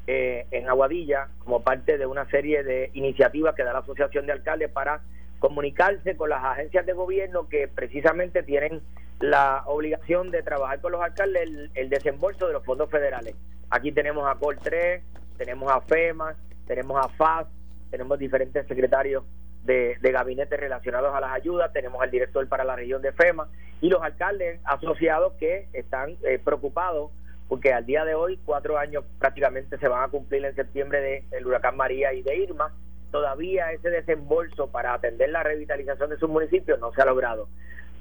eh, 0.07 0.46
en 0.50 0.68
Aguadilla 0.68 1.28
como 1.40 1.62
parte 1.62 1.98
de 1.98 2.07
una 2.07 2.28
serie 2.31 2.62
de 2.62 2.90
iniciativas 2.94 3.54
que 3.54 3.64
da 3.64 3.72
la 3.72 3.81
Asociación 3.81 4.26
de 4.26 4.33
Alcaldes 4.33 4.70
para 4.70 5.00
comunicarse 5.38 6.16
con 6.16 6.31
las 6.31 6.44
agencias 6.44 6.87
de 6.87 6.92
gobierno 6.92 7.48
que 7.48 7.68
precisamente 7.68 8.42
tienen 8.42 8.81
la 9.20 9.64
obligación 9.66 10.31
de 10.31 10.42
trabajar 10.42 10.81
con 10.81 10.92
los 10.92 11.02
alcaldes 11.02 11.42
el, 11.42 11.70
el 11.74 11.88
desembolso 11.88 12.46
de 12.46 12.52
los 12.54 12.64
fondos 12.64 12.90
federales. 12.90 13.35
Aquí 13.70 13.92
tenemos 13.92 14.28
a 14.28 14.37
COL 14.37 14.59
3, 14.62 15.02
tenemos 15.37 15.70
a 15.70 15.81
FEMA, 15.81 16.35
tenemos 16.66 17.04
a 17.04 17.09
FAS, 17.09 17.46
tenemos 17.90 18.18
diferentes 18.18 18.66
secretarios 18.66 19.24
de, 19.68 20.12
gabinetes 20.12 20.59
relacionados 20.59 21.14
a 21.14 21.20
las 21.20 21.33
ayudas, 21.33 21.72
tenemos 21.72 22.02
al 22.02 22.11
director 22.11 22.46
para 22.48 22.64
la 22.64 22.74
región 22.74 23.02
de 23.02 23.12
FEMA 23.12 23.48
y 23.81 23.88
los 23.88 24.02
alcaldes 24.02 24.61
asociados 24.64 25.35
que 25.35 25.68
están 25.72 26.16
eh, 26.24 26.40
preocupados 26.42 27.11
porque 27.48 27.72
al 27.72 27.87
día 27.87 28.04
de 28.04 28.14
hoy, 28.14 28.38
cuatro 28.44 28.76
años 28.76 29.04
prácticamente 29.18 29.78
se 29.78 29.88
van 29.88 30.04
a 30.04 30.09
cumplir 30.09 30.44
en 30.44 30.54
septiembre 30.54 31.24
del 31.31 31.46
huracán 31.46 31.76
María 31.76 32.12
y 32.12 32.22
de 32.22 32.37
Irma, 32.37 32.74
todavía 33.11 33.72
ese 33.72 33.88
desembolso 33.88 34.66
para 34.70 34.92
atender 34.92 35.31
la 35.31 35.42
revitalización 35.42 36.11
de 36.11 36.18
sus 36.18 36.28
municipios 36.28 36.78
no 36.78 36.92
se 36.92 37.00
ha 37.00 37.07
logrado. 37.07 37.48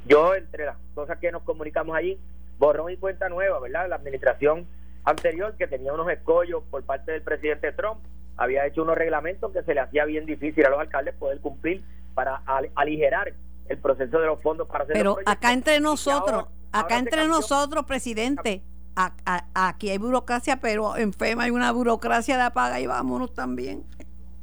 Yo, 0.06 0.36
entre 0.36 0.65
las 0.65 0.75
cosas 0.93 1.17
que 1.19 1.32
nos 1.32 1.43
comunicamos 1.43 1.95
allí, 1.95 2.19
borrón 2.60 2.91
y 2.91 2.97
cuenta 2.97 3.30
nueva, 3.30 3.60
¿verdad? 3.60 3.88
La 3.88 3.95
administración 3.95 4.67
anterior, 5.06 5.56
que 5.58 5.67
tenía 5.67 5.93
unos 5.93 6.10
escollos 6.10 6.63
por 6.69 6.84
parte 6.84 7.13
del 7.13 7.21
presidente 7.21 7.71
Trump, 7.71 8.01
había 8.38 8.65
hecho 8.65 8.84
unos 8.84 8.97
reglamentos 8.97 9.52
que 9.52 9.63
se 9.63 9.73
le 9.73 9.82
hacía 9.82 10.06
bien 10.06 10.26
difícil 10.26 10.65
a 10.65 10.69
los 10.69 10.80
alcaldes 10.80 11.15
poder 11.15 11.39
cumplir 11.39 11.84
para 12.13 12.41
aligerar 12.76 13.34
el 13.67 13.78
proceso 13.80 14.19
de 14.19 14.28
los 14.28 14.41
fondos 14.41 14.67
para 14.67 14.84
hacer 14.84 14.95
Pero 14.95 15.17
acá 15.26 15.54
entre 15.54 15.80
nosotros, 15.80 16.45
acá 16.71 16.97
entre 16.97 17.28
nosotros, 17.28 17.86
presidente, 17.86 18.63
aquí 19.54 19.89
hay 19.89 19.97
burocracia, 19.97 20.58
pero 20.58 20.97
en 20.97 21.13
FEMA 21.13 21.43
hay 21.43 21.52
una 21.52 21.71
burocracia 21.71 22.38
de 22.38 22.43
apaga 22.43 22.80
y 22.80 22.88
vámonos 22.88 23.34
también. 23.34 23.84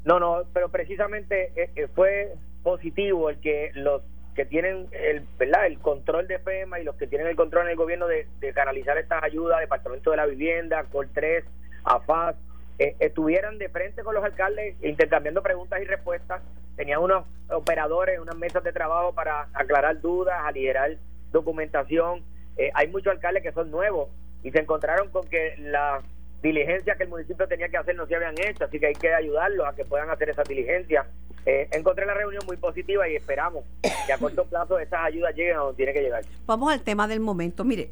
No, 0.05 0.21
no, 0.21 0.43
pero 0.53 0.69
precisamente 0.69 1.53
eh, 1.57 1.71
eh, 1.75 1.89
fue 1.95 2.35
positivo 2.63 3.31
el 3.31 3.41
que 3.41 3.71
los 3.75 4.03
que 4.35 4.45
tienen 4.45 4.89
el, 4.93 5.27
¿verdad? 5.39 5.67
el 5.67 5.79
control 5.79 6.27
de 6.27 6.39
FEMA 6.41 6.81
y 6.81 6.85
los 6.85 6.97
que 6.97 7.07
tienen 7.07 7.29
el 7.29 7.37
control 7.37 7.65
en 7.65 7.71
el 7.71 7.77
gobierno 7.77 8.07
de, 8.07 8.27
canalizar 8.53 8.99
estas 8.99 9.23
ayudas, 9.23 9.61
Departamento 9.61 10.11
de 10.11 10.17
la 10.17 10.27
Vivienda, 10.27 10.85
Col 10.91 11.09
3, 11.13 11.45
AFAS, 11.85 12.37
eh, 12.79 12.97
estuvieran 12.99 13.59
de 13.59 13.69
frente 13.69 14.03
con 14.03 14.15
los 14.15 14.25
alcaldes 14.25 14.77
intercambiando 14.83 15.43
preguntas 15.43 15.81
y 15.81 15.85
respuestas, 15.85 16.43
tenían 16.77 17.01
unos 17.01 17.25
operadores, 17.51 18.19
unas 18.19 18.37
mesas 18.37 18.65
de 18.65 18.73
trabajo 18.73 19.13
para 19.13 19.49
aclarar 19.53 20.01
dudas, 20.01 20.35
aligerar 20.45 20.97
documentación. 21.33 22.23
Eh, 22.57 22.71
hay 22.75 22.89
muchos 22.89 23.13
alcaldes 23.13 23.43
que 23.43 23.53
son 23.53 23.71
nuevos 23.71 24.09
y 24.43 24.51
se 24.51 24.59
encontraron 24.59 25.11
con 25.11 25.29
que 25.29 25.55
la 25.59 26.03
diligencia 26.43 26.97
que 26.97 27.05
el 27.05 27.09
municipio 27.09 27.49
tenía 27.49 27.69
que 27.69 27.77
hacer 27.77 27.97
no 27.97 28.07
se 28.07 28.17
habían 28.17 28.35
hecho, 28.39 28.65
así 28.65 28.79
que 28.79 28.87
hay 28.87 28.95
que 28.95 29.13
ayudarlos 29.13 29.67
a 29.67 29.75
que 29.75 29.85
puedan 29.85 30.11
hacer 30.11 30.31
esa 30.31 30.43
diligencia. 30.43 31.07
Eh, 31.47 31.69
encontré 31.73 32.07
la 32.07 32.15
reunión 32.15 32.43
muy 32.47 32.57
positiva 32.57 33.09
y 33.09 33.17
esperamos 33.17 33.65
que 34.07 34.13
a 34.13 34.19
corto 34.19 34.45
plazo 34.45 34.79
esas 34.79 35.01
ayudas 35.05 35.35
lleguen 35.35 35.57
a 35.57 35.61
donde 35.61 35.77
tiene 35.77 35.93
que 35.93 36.03
llegar. 36.03 36.25
Vamos 36.47 36.73
al 36.73 36.83
tema 36.83 37.07
del 37.07 37.21
momento. 37.21 37.65
Mire, 37.65 37.91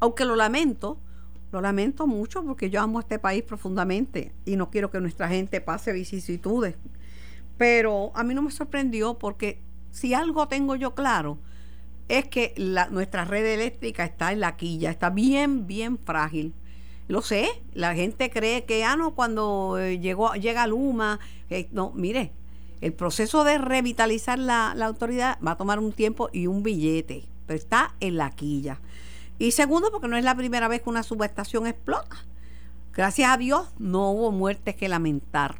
aunque 0.00 0.24
lo 0.24 0.36
lamento, 0.36 0.98
lo 1.50 1.60
lamento 1.60 2.06
mucho 2.06 2.42
porque 2.42 2.70
yo 2.70 2.80
amo 2.80 3.00
este 3.00 3.18
país 3.18 3.42
profundamente 3.42 4.32
y 4.44 4.56
no 4.56 4.70
quiero 4.70 4.90
que 4.90 5.00
nuestra 5.00 5.28
gente 5.28 5.60
pase 5.60 5.92
vicisitudes. 5.92 6.76
Pero 7.56 8.12
a 8.14 8.22
mí 8.22 8.34
no 8.34 8.42
me 8.42 8.50
sorprendió 8.50 9.18
porque 9.18 9.60
si 9.90 10.14
algo 10.14 10.48
tengo 10.48 10.76
yo 10.76 10.94
claro 10.94 11.38
es 12.08 12.26
que 12.26 12.54
nuestra 12.90 13.24
red 13.24 13.44
eléctrica 13.46 14.04
está 14.04 14.32
en 14.32 14.40
la 14.40 14.56
quilla, 14.56 14.90
está 14.90 15.10
bien, 15.10 15.66
bien 15.66 15.98
frágil. 15.98 16.54
Lo 17.06 17.22
sé, 17.22 17.48
la 17.72 17.94
gente 17.94 18.30
cree 18.30 18.64
que, 18.64 18.84
ah, 18.84 18.96
no, 18.96 19.14
cuando 19.14 19.78
eh, 19.78 19.98
llegó, 19.98 20.34
llega 20.34 20.66
Luma, 20.66 21.20
eh, 21.48 21.68
no, 21.72 21.92
mire, 21.94 22.32
el 22.80 22.92
proceso 22.92 23.44
de 23.44 23.58
revitalizar 23.58 24.38
la, 24.38 24.74
la, 24.76 24.86
autoridad 24.86 25.38
va 25.44 25.52
a 25.52 25.56
tomar 25.56 25.78
un 25.78 25.92
tiempo 25.92 26.28
y 26.32 26.46
un 26.46 26.62
billete, 26.62 27.24
pero 27.46 27.58
está 27.58 27.94
en 28.00 28.16
la 28.16 28.30
quilla. 28.30 28.80
Y 29.38 29.52
segundo, 29.52 29.90
porque 29.90 30.08
no 30.08 30.16
es 30.16 30.24
la 30.24 30.34
primera 30.34 30.68
vez 30.68 30.82
que 30.82 30.90
una 30.90 31.02
subestación 31.02 31.66
explota. 31.66 32.16
Gracias 32.92 33.30
a 33.30 33.36
Dios 33.36 33.72
no 33.78 34.10
hubo 34.10 34.32
muertes 34.32 34.74
que 34.74 34.88
lamentar. 34.88 35.56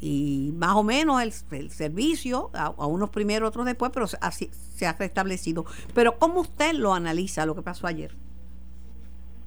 Y 0.00 0.52
más 0.56 0.76
o 0.76 0.82
menos 0.82 1.22
el, 1.22 1.70
servicio, 1.70 2.50
a, 2.52 2.68
unos 2.86 3.08
primero, 3.08 3.48
otros 3.48 3.64
después, 3.64 3.90
pero 3.94 4.06
así 4.20 4.50
se 4.52 4.86
ha 4.86 4.92
restablecido. 4.92 5.64
Pero 5.94 6.18
¿cómo 6.18 6.40
usted 6.40 6.74
lo 6.74 6.92
analiza, 6.92 7.46
lo 7.46 7.54
que 7.54 7.62
pasó 7.62 7.86
ayer? 7.86 8.12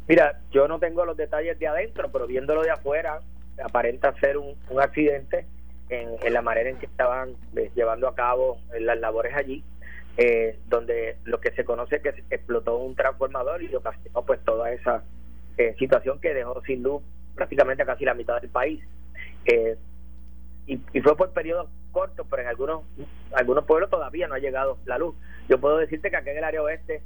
Mira, 0.08 0.42
yo 0.52 0.68
no 0.68 0.80
tengo 0.80 1.06
los 1.06 1.16
detalles 1.16 1.60
de 1.60 1.68
adentro, 1.68 2.10
pero 2.12 2.26
viéndolo 2.26 2.64
de 2.64 2.72
afuera, 2.72 3.20
aparenta 3.64 4.18
ser 4.20 4.38
un, 4.38 4.56
accidente 4.82 5.46
en, 5.90 6.34
la 6.34 6.42
manera 6.42 6.72
en 6.72 6.80
que 6.80 6.88
estaban 6.88 7.36
eh, 7.56 7.70
llevando 7.76 8.08
a 8.08 8.16
cabo 8.16 8.58
las 8.80 9.00
labores 9.00 9.36
allí, 9.36 9.64
eh, 10.18 10.60
donde 10.68 11.18
lo 11.26 11.40
que 11.40 11.52
se 11.52 11.64
conoce 11.64 11.98
es 11.98 12.02
que 12.02 12.24
explotó 12.30 12.78
un 12.78 12.96
transformador 12.96 13.62
y 13.64 13.74
ocasionó 13.76 14.26
pues 14.26 14.40
toda 14.44 14.72
esa 14.72 15.04
eh, 15.58 15.76
situación 15.78 16.20
que 16.20 16.34
dejó 16.34 16.62
sin 16.64 16.84
luz 16.84 17.02
prácticamente 17.36 17.86
casi 17.86 18.04
la 18.04 18.14
mitad 18.14 18.42
del 18.42 18.50
país. 18.50 18.84
y, 20.66 20.80
y, 20.92 21.02
fue 21.02 21.16
por 21.16 21.32
periodos 21.32 21.70
cortos, 21.92 22.28
pero 22.30 22.42
en 22.42 22.50
algunos 22.50 22.84
algunos 23.32 23.64
pueblos 23.66 23.90
todavía 23.90 24.28
no 24.28 24.36
ha 24.36 24.40
llegado 24.40 24.78
la 24.86 24.98
luz. 24.98 25.16
Yo 25.48 25.60
puedo 25.60 25.78
decirte 25.78 26.10
que 26.10 26.18
aquí 26.18 26.30
en 26.30 26.40
el 26.40 26.44
área 26.44 26.62
oeste 26.62 27.02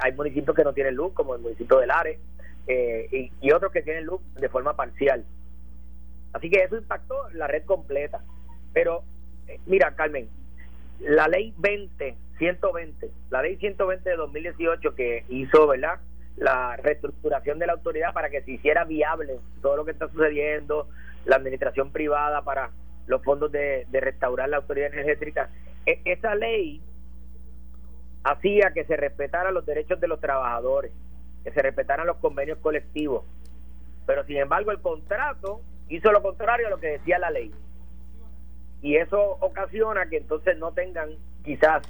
hay 0.00 0.12
municipios 0.12 0.56
que 0.56 0.64
no 0.64 0.72
tienen 0.72 0.94
luz, 0.94 1.12
como 1.12 1.34
el 1.34 1.42
municipio 1.42 1.78
de 1.78 1.86
Lares, 1.86 2.18
eh, 2.66 3.30
y, 3.40 3.52
otros 3.52 3.72
que 3.72 3.82
tienen 3.82 4.06
luz 4.06 4.20
de 4.34 4.48
forma 4.48 4.74
parcial. 4.74 5.24
Así 6.32 6.48
que 6.48 6.62
eso 6.62 6.76
impactó 6.76 7.28
la 7.32 7.46
red 7.46 7.64
completa. 7.64 8.22
Pero, 8.72 9.02
eh, 9.46 9.60
mira, 9.66 9.94
Carmen, 9.94 10.28
la 11.00 11.28
ley 11.28 11.52
20, 11.58 12.16
120, 12.38 13.10
la 13.30 13.42
ley 13.42 13.56
120 13.56 14.08
de 14.08 14.16
2018 14.16 14.94
que 14.94 15.24
hizo, 15.28 15.66
¿verdad? 15.66 16.00
La 16.36 16.76
reestructuración 16.76 17.58
de 17.58 17.66
la 17.66 17.74
autoridad 17.74 18.12
para 18.12 18.30
que 18.30 18.42
se 18.42 18.52
hiciera 18.52 18.84
viable 18.84 19.38
todo 19.62 19.76
lo 19.76 19.84
que 19.84 19.92
está 19.92 20.08
sucediendo, 20.08 20.88
la 21.24 21.36
administración 21.36 21.92
privada 21.92 22.42
para 22.42 22.70
los 23.06 23.22
fondos 23.22 23.52
de, 23.52 23.86
de 23.88 24.00
restaurar 24.00 24.48
la 24.48 24.58
autoridad 24.58 24.92
energética. 24.92 25.50
E, 25.86 26.00
esa 26.04 26.34
ley 26.34 26.80
hacía 28.24 28.72
que 28.72 28.84
se 28.84 28.96
respetaran 28.96 29.54
los 29.54 29.66
derechos 29.66 30.00
de 30.00 30.08
los 30.08 30.20
trabajadores, 30.20 30.92
que 31.44 31.52
se 31.52 31.62
respetaran 31.62 32.06
los 32.06 32.16
convenios 32.16 32.58
colectivos. 32.58 33.24
Pero 34.06 34.24
sin 34.24 34.38
embargo 34.38 34.70
el 34.70 34.80
contrato 34.80 35.60
hizo 35.88 36.10
lo 36.10 36.22
contrario 36.22 36.66
a 36.66 36.70
lo 36.70 36.78
que 36.78 36.88
decía 36.88 37.18
la 37.18 37.30
ley. 37.30 37.52
Y 38.82 38.96
eso 38.96 39.38
ocasiona 39.40 40.06
que 40.08 40.18
entonces 40.18 40.58
no 40.58 40.72
tengan 40.72 41.10
quizás 41.42 41.82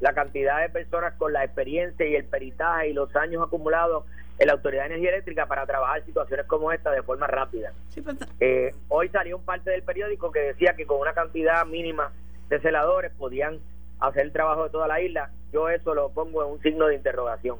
la 0.00 0.12
cantidad 0.12 0.60
de 0.60 0.68
personas 0.68 1.14
con 1.14 1.32
la 1.32 1.44
experiencia 1.44 2.06
y 2.06 2.14
el 2.16 2.24
peritaje 2.24 2.90
y 2.90 2.92
los 2.92 3.14
años 3.16 3.42
acumulados 3.42 4.04
en 4.38 4.48
la 4.48 4.54
Autoridad 4.54 4.82
de 4.82 4.88
Energía 4.88 5.10
Eléctrica 5.10 5.46
para 5.46 5.66
trabajar 5.66 6.04
situaciones 6.04 6.46
como 6.46 6.70
esta 6.72 6.90
de 6.90 7.02
forma 7.02 7.26
rápida. 7.26 7.72
Pues, 8.02 8.16
eh, 8.40 8.74
hoy 8.88 9.08
salió 9.08 9.38
un 9.38 9.44
parte 9.44 9.70
del 9.70 9.82
periódico 9.82 10.30
que 10.30 10.40
decía 10.40 10.74
que 10.76 10.86
con 10.86 11.00
una 11.00 11.14
cantidad 11.14 11.64
mínima 11.64 12.12
de 12.48 12.60
celadores 12.60 13.12
podían 13.12 13.58
hacer 14.00 14.22
el 14.22 14.32
trabajo 14.32 14.64
de 14.64 14.70
toda 14.70 14.88
la 14.88 15.00
isla. 15.00 15.30
Yo 15.52 15.68
eso 15.68 15.94
lo 15.94 16.10
pongo 16.10 16.44
en 16.44 16.52
un 16.52 16.60
signo 16.60 16.86
de 16.86 16.96
interrogación. 16.96 17.58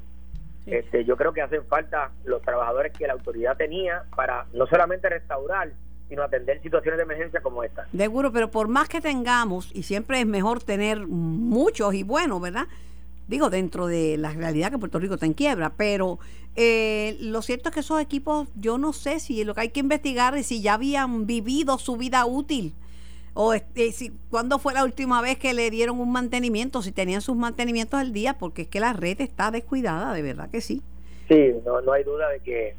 Este, 0.67 1.05
yo 1.05 1.15
creo 1.15 1.33
que 1.33 1.41
hacen 1.41 1.65
falta 1.65 2.11
los 2.25 2.41
trabajadores 2.41 2.91
que 2.93 3.07
la 3.07 3.13
autoridad 3.13 3.55
tenía 3.55 4.03
para 4.15 4.45
no 4.53 4.67
solamente 4.67 5.09
restaurar, 5.09 5.69
sino 6.09 6.23
atender 6.23 6.61
situaciones 6.61 6.97
de 6.97 7.03
emergencia 7.03 7.41
como 7.41 7.63
esta. 7.63 7.87
Seguro, 7.95 8.31
pero 8.31 8.49
por 8.49 8.67
más 8.67 8.87
que 8.89 9.01
tengamos, 9.01 9.71
y 9.73 9.83
siempre 9.83 10.19
es 10.19 10.25
mejor 10.25 10.63
tener 10.63 11.05
muchos 11.07 11.93
y 11.93 12.03
buenos, 12.03 12.41
¿verdad? 12.41 12.67
Digo, 13.27 13.49
dentro 13.49 13.87
de 13.87 14.17
la 14.17 14.31
realidad 14.31 14.71
que 14.71 14.77
Puerto 14.77 14.99
Rico 14.99 15.15
está 15.15 15.25
en 15.25 15.33
quiebra, 15.33 15.73
pero 15.75 16.17
eh, 16.55 17.17
lo 17.19 17.41
cierto 17.41 17.69
es 17.69 17.73
que 17.73 17.81
esos 17.81 18.01
equipos, 18.01 18.47
yo 18.55 18.77
no 18.77 18.93
sé 18.93 19.19
si 19.19 19.43
lo 19.43 19.53
que 19.53 19.61
hay 19.61 19.69
que 19.69 19.81
investigar 19.81 20.35
es 20.37 20.47
si 20.47 20.61
ya 20.61 20.75
habían 20.75 21.27
vivido 21.27 21.77
su 21.77 21.97
vida 21.97 22.25
útil 22.25 22.73
o 23.39 23.53
este, 23.53 23.91
si, 23.91 24.11
cuándo 24.31 24.57
fue 24.57 24.73
la 24.73 24.83
última 24.83 25.21
vez 25.21 25.37
que 25.37 25.53
le 25.53 25.69
dieron 25.69 25.99
un 25.99 26.11
mantenimiento, 26.11 26.81
si 26.81 26.91
tenían 26.91 27.21
sus 27.21 27.35
mantenimientos 27.35 27.99
al 27.99 28.11
día, 28.11 28.39
porque 28.39 28.63
es 28.63 28.67
que 28.67 28.79
la 28.79 28.93
red 28.93 29.21
está 29.21 29.51
descuidada, 29.51 30.11
de 30.13 30.23
verdad 30.23 30.49
que 30.49 30.59
sí. 30.59 30.81
Sí, 31.27 31.53
no, 31.63 31.79
no 31.81 31.91
hay 31.91 32.03
duda 32.03 32.29
de 32.29 32.39
que 32.39 32.75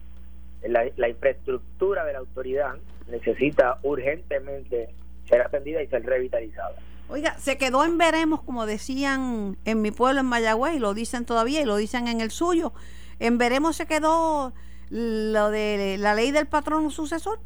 la, 0.66 1.08
infraestructura 1.08 2.04
de 2.04 2.14
la 2.14 2.18
autoridad 2.18 2.74
necesita 3.10 3.78
urgentemente 3.82 4.90
ser 5.28 5.42
atendida 5.42 5.82
y 5.82 5.86
ser 5.88 6.04
revitalizada. 6.04 6.76
Oiga, 7.10 7.38
se 7.38 7.56
quedó 7.56 7.84
en 7.84 7.96
veremos, 7.96 8.42
como 8.42 8.66
decían 8.66 9.56
en 9.64 9.80
mi 9.80 9.90
pueblo, 9.90 10.20
en 10.20 10.26
Mayagüez, 10.26 10.74
y 10.76 10.78
lo 10.78 10.92
dicen 10.94 11.24
todavía, 11.24 11.62
y 11.62 11.64
lo 11.64 11.76
dicen 11.76 12.06
en 12.06 12.20
el 12.20 12.30
suyo. 12.30 12.72
En 13.18 13.38
veremos 13.38 13.76
se 13.76 13.86
quedó 13.86 14.52
lo 14.90 15.50
de 15.50 15.96
la 15.98 16.14
ley 16.14 16.30
del 16.30 16.46
patrón 16.46 16.90
sucesor. 16.90 17.38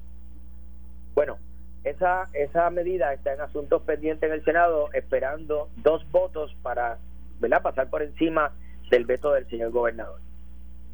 Bueno, 1.14 1.38
esa, 1.84 2.28
esa 2.32 2.70
medida 2.70 3.12
está 3.12 3.34
en 3.34 3.40
asuntos 3.40 3.82
pendientes 3.82 4.28
en 4.28 4.34
el 4.34 4.44
Senado, 4.44 4.88
esperando 4.92 5.68
dos 5.76 6.08
votos 6.10 6.54
para 6.62 6.98
¿verdad? 7.40 7.62
pasar 7.62 7.88
por 7.90 8.02
encima 8.02 8.52
del 8.90 9.04
veto 9.04 9.32
del 9.32 9.48
señor 9.48 9.70
gobernador. 9.70 10.20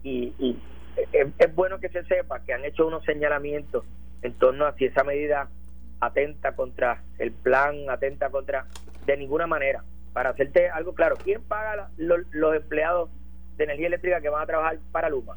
Y, 0.03 0.33
y 0.39 0.59
es, 1.13 1.55
bueno 1.55 1.79
que 1.79 1.89
se 1.89 2.05
sepa 2.05 2.41
que 2.41 2.53
han 2.53 2.65
hecho 2.65 2.87
unos 2.87 3.05
señalamientos 3.05 3.85
en 4.23 4.33
torno 4.35 4.67
a 4.67 4.75
si 4.75 4.87
esa 4.87 5.05
medida 5.05 5.49
atenta 6.01 6.55
contra 6.55 7.03
el 7.19 7.33
plan, 7.33 7.91
atenta 7.91 8.31
contra, 8.31 8.67
de 9.07 9.17
ninguna 9.17 9.47
manera. 9.47 9.83
Para 10.13 10.31
hacerte 10.31 10.69
algo 10.69 10.95
claro, 10.95 11.17
¿quién 11.23 11.43
paga 11.43 11.91
los 11.97 12.55
empleados 12.55 13.11
de 13.57 13.65
energía 13.65 13.89
eléctrica 13.89 14.21
que 14.21 14.29
van 14.29 14.43
a 14.43 14.47
trabajar 14.47 14.79
para 14.93 15.09
Luma? 15.09 15.37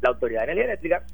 La 0.00 0.10
Autoridad 0.10 0.40
de 0.40 0.44
Energía 0.44 0.64
Eléctrica. 0.64 1.04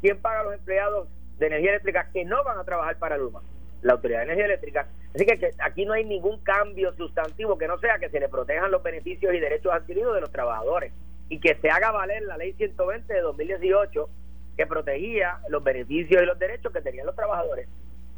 ¿Quién 0.00 0.20
paga 0.20 0.42
los 0.42 0.54
empleados 0.54 1.08
de 1.42 1.46
energía 1.48 1.70
eléctrica 1.70 2.08
que 2.12 2.24
no 2.24 2.42
van 2.44 2.58
a 2.58 2.64
trabajar 2.64 2.96
para 2.96 3.16
Luma, 3.16 3.42
la 3.82 3.94
Autoridad 3.94 4.20
de 4.20 4.24
Energía 4.24 4.46
Eléctrica. 4.46 4.86
Así 5.14 5.26
que, 5.26 5.50
aquí 5.58 5.84
no 5.84 5.92
hay 5.92 6.04
ningún 6.04 6.42
cambio 6.42 6.94
sustantivo 6.94 7.58
que 7.58 7.68
no 7.68 7.78
sea 7.78 7.98
que 7.98 8.08
se 8.08 8.20
le 8.20 8.28
protejan 8.28 8.70
los 8.70 8.82
beneficios 8.82 9.34
y 9.34 9.40
derechos 9.40 9.72
adquiridos 9.72 10.14
de 10.14 10.20
los 10.20 10.32
trabajadores 10.32 10.92
y 11.28 11.40
que 11.40 11.56
se 11.56 11.68
haga 11.68 11.90
valer 11.90 12.22
la 12.22 12.36
ley 12.36 12.52
120 12.54 13.12
de 13.12 13.20
2018 13.20 14.08
que 14.56 14.66
protegía 14.66 15.38
los 15.48 15.62
beneficios 15.62 16.22
y 16.22 16.26
los 16.26 16.38
derechos 16.38 16.72
que 16.72 16.80
tenían 16.80 17.06
los 17.06 17.16
trabajadores. 17.16 17.68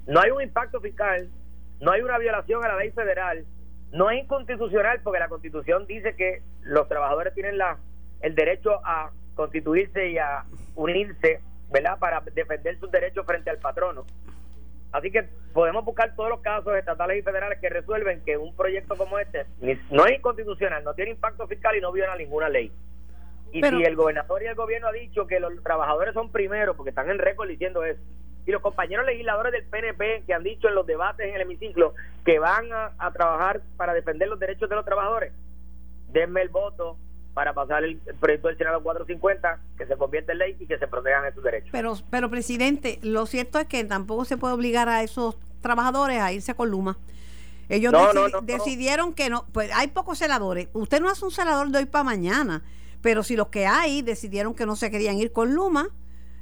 No 0.07 0.21
hay 0.21 0.31
un 0.31 0.43
impacto 0.43 0.81
fiscal, 0.81 1.29
no 1.81 1.93
hay 1.93 2.03
una 2.03 2.19
violación 2.19 2.65
a 2.65 2.69
la 2.69 2.77
ley 2.77 2.91
federal, 2.91 3.45
no 3.93 4.11
es 4.11 4.23
inconstitucional 4.23 5.01
porque 5.03 5.21
la 5.21 5.29
constitución 5.29 5.87
dice 5.87 6.17
que 6.17 6.43
los 6.63 6.89
trabajadores 6.89 7.35
tienen 7.35 7.59
la 7.59 7.79
el 8.21 8.35
derecho 8.35 8.81
a 8.85 9.11
constituirse 9.35 10.09
y 10.09 10.19
a 10.19 10.45
unirse, 10.75 11.41
¿verdad? 11.71 11.99
Para 11.99 12.21
defender 12.21 12.79
sus 12.79 12.91
derechos 12.91 13.27
frente 13.27 13.51
al 13.51 13.59
patrono. 13.59 14.05
Así 14.93 15.11
que 15.11 15.25
podemos 15.53 15.85
buscar 15.85 16.15
todos 16.15 16.31
los 16.31 16.41
casos 16.41 16.75
estatales 16.77 17.19
y 17.19 17.23
federales 17.23 17.59
que 17.59 17.69
resuelven 17.69 18.23
que 18.25 18.37
un 18.37 18.55
proyecto 18.57 18.97
como 18.97 19.19
este 19.19 19.45
no 19.91 20.07
es 20.07 20.19
inconstitucional, 20.19 20.85
no 20.85 20.95
tiene 20.95 21.11
impacto 21.11 21.47
fiscal 21.47 21.77
y 21.77 21.81
no 21.81 21.93
viola 21.93 22.17
ninguna 22.17 22.49
ley. 22.49 22.73
Y 23.55 23.63
si 23.63 23.85
el 23.85 23.97
gobernador 23.97 24.43
y 24.43 24.47
el 24.47 24.55
gobierno 24.55 24.89
ha 24.89 24.93
dicho 24.93 25.27
que 25.27 25.41
los 25.41 25.63
trabajadores 25.63 26.13
son 26.13 26.31
primeros, 26.31 26.77
porque 26.77 26.91
están 26.91 27.09
en 27.09 27.19
récord 27.19 27.49
diciendo 27.49 27.85
eso, 27.85 28.01
y 28.47 28.51
los 28.51 28.61
compañeros 28.61 29.07
legisladores 29.07 29.53
del 29.53 29.65
PNP 29.65 30.25
que 30.27 30.35
han 30.35 30.43
dicho 30.43 30.69
en 30.69 30.75
los 30.75 30.87
debates 30.87 31.27
en 31.27 31.35
el 31.35 31.41
hemiciclo 31.43 31.95
que 32.27 32.39
van 32.39 32.67
a 32.73 33.13
trabajar 33.13 33.63
para 33.77 33.95
defender 33.95 34.29
los 34.29 34.39
derechos 34.39 34.69
de 34.69 34.77
los 34.77 34.85
trabajadores, 34.85 35.33
denme 36.13 36.43
el 36.43 36.51
voto 36.51 36.99
para 37.35 37.53
pasar 37.53 37.85
el, 37.85 37.99
proyecto 38.21 38.49
del 38.49 38.57
Senado 38.57 38.83
450, 38.83 39.61
que 39.77 39.87
se 39.87 39.97
convierta 39.97 40.33
en 40.33 40.39
ley 40.39 40.57
y 40.59 40.67
que 40.67 40.79
se 40.79 40.87
protejan 40.87 41.27
esos 41.27 41.43
derechos. 41.43 41.69
Pero, 41.73 41.97
pero 42.09 42.31
presidente, 42.31 43.01
lo 43.03 43.27
cierto 43.27 43.59
es 43.59 43.67
que 43.67 43.85
tampoco 43.85 44.25
se 44.25 44.37
puede 44.37 44.55
obligar 44.55 44.89
a 44.89 45.03
esos 45.03 45.37
trabajadores 45.61 46.21
a 46.21 46.33
irse 46.33 46.55
con 46.55 46.71
Luma. 46.71 46.97
Ellos 47.69 47.93
decidieron 48.43 49.15
que 49.15 49.31
no, 49.31 49.47
pues 49.53 49.71
hay 49.75 49.89
pocos 49.89 50.19
celadores. 50.19 50.69
Usted 50.75 51.01
no 51.01 51.11
hace 51.11 51.25
un 51.25 51.31
celador 51.31 51.69
de 51.71 51.79
hoy 51.79 51.87
para 51.87 52.05
mañana, 52.05 52.63
pero 53.05 53.23
si 53.23 53.37
los 53.37 53.49
que 53.49 53.67
hay 53.67 54.01
decidieron 54.01 54.55
que 54.55 54.65
no 54.65 54.77
se 54.77 54.91
querían 54.91 55.19
ir 55.19 55.31
con 55.31 55.55
Luma 55.55 55.91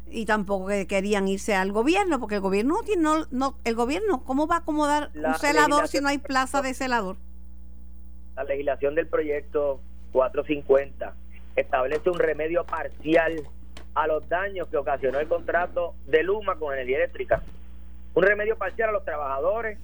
y 0.08 0.26
tampoco 0.26 0.68
que 0.68 0.86
querían 0.86 1.26
irse 1.26 1.56
al 1.56 1.72
gobierno, 1.72 2.20
porque 2.20 2.36
el 2.36 2.40
gobierno 2.40 2.74
no 2.76 2.82
tiene, 2.84 3.02
no, 3.32 3.58
el 3.64 3.74
gobierno, 3.74 4.22
¿cómo 4.22 4.46
va 4.46 4.54
a 4.54 4.58
acomodar 4.58 5.10
un 5.12 5.34
celador 5.34 5.88
si 5.88 6.00
no 6.00 6.06
hay 6.06 6.18
plaza 6.18 6.62
de 6.62 6.72
celador? 6.72 7.16
La 8.36 8.44
legislación 8.44 8.94
del 8.94 9.08
proyecto 9.08 9.80
450 10.12 11.12
establece 11.56 12.08
un 12.08 12.20
remedio 12.20 12.62
parcial 12.64 13.42
a 13.96 14.06
los 14.06 14.28
daños 14.28 14.68
que 14.68 14.76
ocasionó 14.76 15.18
el 15.18 15.26
contrato 15.26 15.96
de 16.06 16.22
Luma 16.22 16.60
con 16.60 16.74
energía 16.74 16.98
eléctrica. 16.98 17.42
Un 18.14 18.22
remedio 18.22 18.56
parcial 18.56 18.90
a 18.90 18.92
los 18.92 19.04
trabajadores 19.04 19.80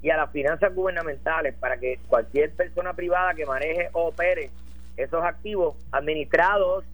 y 0.00 0.08
a 0.08 0.16
las 0.16 0.30
finanzas 0.30 0.74
gubernamentales 0.74 1.54
para 1.56 1.76
que 1.76 2.00
cualquier 2.08 2.52
persona 2.52 2.94
privada 2.94 3.34
que 3.34 3.44
maneje 3.44 3.90
o 3.92 4.06
opere 4.06 4.50
esos 4.96 5.22
activos 5.22 5.76
administrados 5.90 6.84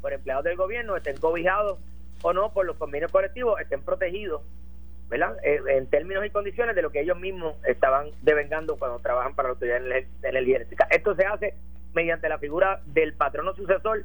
por 0.00 0.12
empleados 0.12 0.44
del 0.44 0.56
gobierno 0.56 0.96
estén 0.96 1.16
cobijados 1.16 1.78
o 2.22 2.32
no 2.32 2.52
por 2.52 2.66
los 2.66 2.76
convenios 2.76 3.10
colectivos, 3.10 3.60
estén 3.60 3.82
protegidos, 3.82 4.42
¿verdad? 5.08 5.36
Eh, 5.42 5.60
en 5.68 5.86
términos 5.86 6.24
y 6.24 6.30
condiciones 6.30 6.76
de 6.76 6.82
lo 6.82 6.90
que 6.90 7.00
ellos 7.00 7.18
mismos 7.18 7.54
estaban 7.66 8.10
devengando 8.22 8.76
cuando 8.76 8.98
trabajan 8.98 9.34
para 9.34 9.48
la 9.48 9.52
autoridad 9.54 9.80
de 9.80 10.06
energía 10.22 10.56
eléctrica. 10.56 10.86
Esto 10.90 11.14
se 11.14 11.24
hace 11.24 11.54
mediante 11.94 12.28
la 12.28 12.38
figura 12.38 12.80
del 12.86 13.14
patrono 13.14 13.54
sucesor 13.54 14.04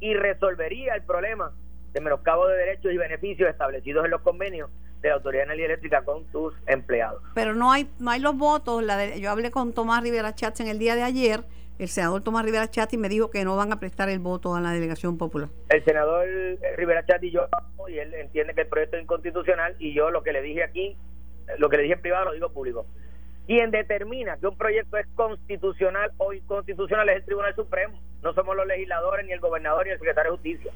y 0.00 0.14
resolvería 0.14 0.94
el 0.94 1.02
problema 1.02 1.52
de 1.92 2.00
menoscabo 2.00 2.46
de 2.48 2.56
derechos 2.56 2.92
y 2.92 2.96
beneficios 2.96 3.48
establecidos 3.48 4.04
en 4.04 4.10
los 4.10 4.20
convenios 4.20 4.70
de 5.00 5.08
la 5.08 5.14
Autoridad 5.16 5.42
de 5.42 5.46
Energía 5.46 5.66
Eléctrica 5.66 6.02
con 6.02 6.30
sus 6.30 6.54
empleados. 6.66 7.22
Pero 7.34 7.54
no 7.54 7.72
hay 7.72 7.88
no 7.98 8.10
hay 8.10 8.20
los 8.20 8.36
votos. 8.36 8.82
La 8.82 9.16
yo 9.16 9.30
hablé 9.30 9.50
con 9.50 9.72
Tomás 9.72 10.02
Rivera 10.02 10.34
Chats 10.34 10.60
en 10.60 10.68
el 10.68 10.78
día 10.78 10.94
de 10.94 11.02
ayer, 11.02 11.44
el 11.78 11.88
senador 11.88 12.22
Tomás 12.22 12.44
Rivera 12.44 12.68
Chats, 12.68 12.94
y 12.94 12.98
me 12.98 13.08
dijo 13.08 13.30
que 13.30 13.44
no 13.44 13.56
van 13.56 13.72
a 13.72 13.80
prestar 13.80 14.08
el 14.08 14.18
voto 14.18 14.54
a 14.54 14.60
la 14.60 14.72
delegación 14.72 15.18
popular. 15.18 15.48
El 15.68 15.84
senador 15.84 16.26
Rivera 16.76 17.04
Chats 17.04 17.24
y 17.24 17.30
yo, 17.30 17.46
y 17.88 17.98
él 17.98 18.14
entiende 18.14 18.54
que 18.54 18.62
el 18.62 18.68
proyecto 18.68 18.96
es 18.96 19.02
inconstitucional, 19.02 19.76
y 19.78 19.94
yo 19.94 20.10
lo 20.10 20.22
que 20.22 20.32
le 20.32 20.42
dije 20.42 20.62
aquí, 20.62 20.96
lo 21.58 21.68
que 21.68 21.76
le 21.76 21.82
dije 21.84 21.94
en 21.94 22.00
privado, 22.00 22.26
lo 22.26 22.32
digo 22.32 22.50
público 22.50 22.86
quien 23.46 23.70
determina 23.70 24.36
que 24.38 24.48
un 24.48 24.58
proyecto 24.58 24.96
es 24.96 25.06
constitucional 25.14 26.10
o 26.18 26.32
inconstitucional 26.32 27.08
es 27.08 27.16
el 27.16 27.24
Tribunal 27.24 27.54
Supremo. 27.54 27.98
No 28.22 28.34
somos 28.34 28.56
los 28.56 28.66
legisladores, 28.66 29.24
ni 29.24 29.32
el 29.32 29.40
gobernador, 29.40 29.86
ni 29.86 29.92
el 29.92 29.98
secretario 29.98 30.32
de 30.32 30.36
Justicia. 30.38 30.72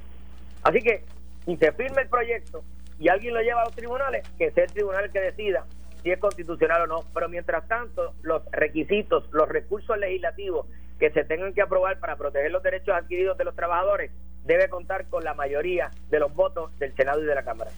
Así 0.63 0.81
que, 0.81 1.05
si 1.45 1.57
se 1.57 1.73
firma 1.73 2.01
el 2.01 2.09
proyecto 2.09 2.63
y 2.99 3.09
alguien 3.09 3.35
lo 3.35 3.41
lleva 3.41 3.63
a 3.63 3.65
los 3.65 3.75
tribunales, 3.75 4.29
que 4.39 4.53
sea 4.53 4.65
el 4.65 4.73
tribunal 4.73 5.05
el 5.05 5.11
que 5.11 5.21
decida 5.21 5.67
si 6.03 6.11
es 6.11 6.19
constitucional 6.19 6.83
o 6.83 6.87
no. 6.87 7.05
Pero 7.13 7.29
mientras 7.29 7.67
tanto, 7.67 8.15
los 8.23 8.43
requisitos, 8.53 9.29
los 9.33 9.49
recursos 9.49 9.99
legislativos 9.99 10.67
que 11.01 11.11
se 11.11 11.25
tengan 11.25 11.53
que 11.55 11.63
aprobar 11.63 11.99
para 11.99 12.17
proteger 12.17 12.53
los 12.53 12.63
derechos 12.63 12.95
adquiridos 12.95 13.37
de 13.37 13.45
los 13.45 13.57
trabajadores, 13.57 14.13
debe 14.45 14.69
contar 14.69 15.07
con 15.07 15.25
la 15.25 15.35
mayoría 15.35 15.91
de 16.11 16.21
los 16.21 16.33
votos 16.35 16.79
del 16.79 16.95
Senado 16.95 17.23
y 17.23 17.27
de 17.27 17.35
la 17.35 17.43
Cámara. 17.43 17.71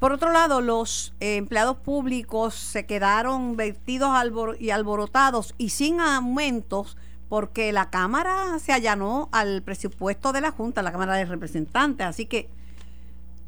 Por 0.00 0.12
otro 0.12 0.32
lado, 0.32 0.60
los 0.60 1.14
eh, 1.20 1.36
empleados 1.36 1.76
públicos 1.76 2.54
se 2.54 2.86
quedaron 2.86 3.56
vestidos 3.56 4.10
y 4.58 4.70
alborotados 4.70 5.54
y 5.56 5.70
sin 5.70 6.00
aumentos 6.00 6.96
porque 7.28 7.72
la 7.72 7.90
Cámara 7.90 8.58
se 8.58 8.72
allanó 8.72 9.28
al 9.32 9.62
presupuesto 9.62 10.32
de 10.32 10.40
la 10.40 10.50
Junta, 10.50 10.82
la 10.82 10.92
Cámara 10.92 11.14
de 11.14 11.24
Representantes. 11.24 12.06
Así 12.06 12.26
que 12.26 12.48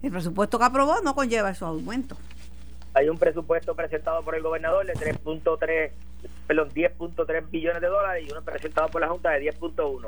el 0.02 0.10
presupuesto 0.10 0.58
que 0.58 0.64
aprobó 0.64 1.00
no 1.02 1.14
conlleva 1.14 1.50
esos 1.50 1.68
aumentos. 1.68 2.18
Hay 2.94 3.08
un 3.08 3.18
presupuesto 3.18 3.74
presentado 3.74 4.22
por 4.22 4.34
el 4.34 4.42
gobernador 4.42 4.86
de 4.86 4.94
3.3, 4.94 5.90
perdón, 6.48 6.70
10.3 6.70 7.50
billones 7.50 7.82
de 7.82 7.86
dólares 7.88 8.26
y 8.26 8.32
uno 8.32 8.42
presentado 8.42 8.88
por 8.88 9.02
la 9.02 9.08
Junta 9.08 9.30
de 9.30 9.52
10.1. 9.52 10.06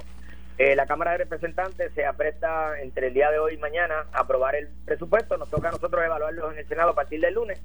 Eh, 0.56 0.74
la 0.74 0.86
Cámara 0.86 1.12
de 1.12 1.18
Representantes 1.18 1.92
se 1.94 2.04
apresta 2.04 2.80
entre 2.80 3.08
el 3.08 3.14
día 3.14 3.30
de 3.30 3.38
hoy 3.38 3.54
y 3.54 3.58
mañana 3.58 4.06
a 4.12 4.20
aprobar 4.20 4.54
el 4.56 4.68
presupuesto. 4.86 5.36
Nos 5.36 5.50
toca 5.50 5.68
a 5.68 5.72
nosotros 5.72 6.02
evaluarlo 6.02 6.50
en 6.50 6.58
el 6.58 6.66
Senado 6.66 6.90
a 6.90 6.94
partir 6.94 7.20
del 7.20 7.34
lunes. 7.34 7.60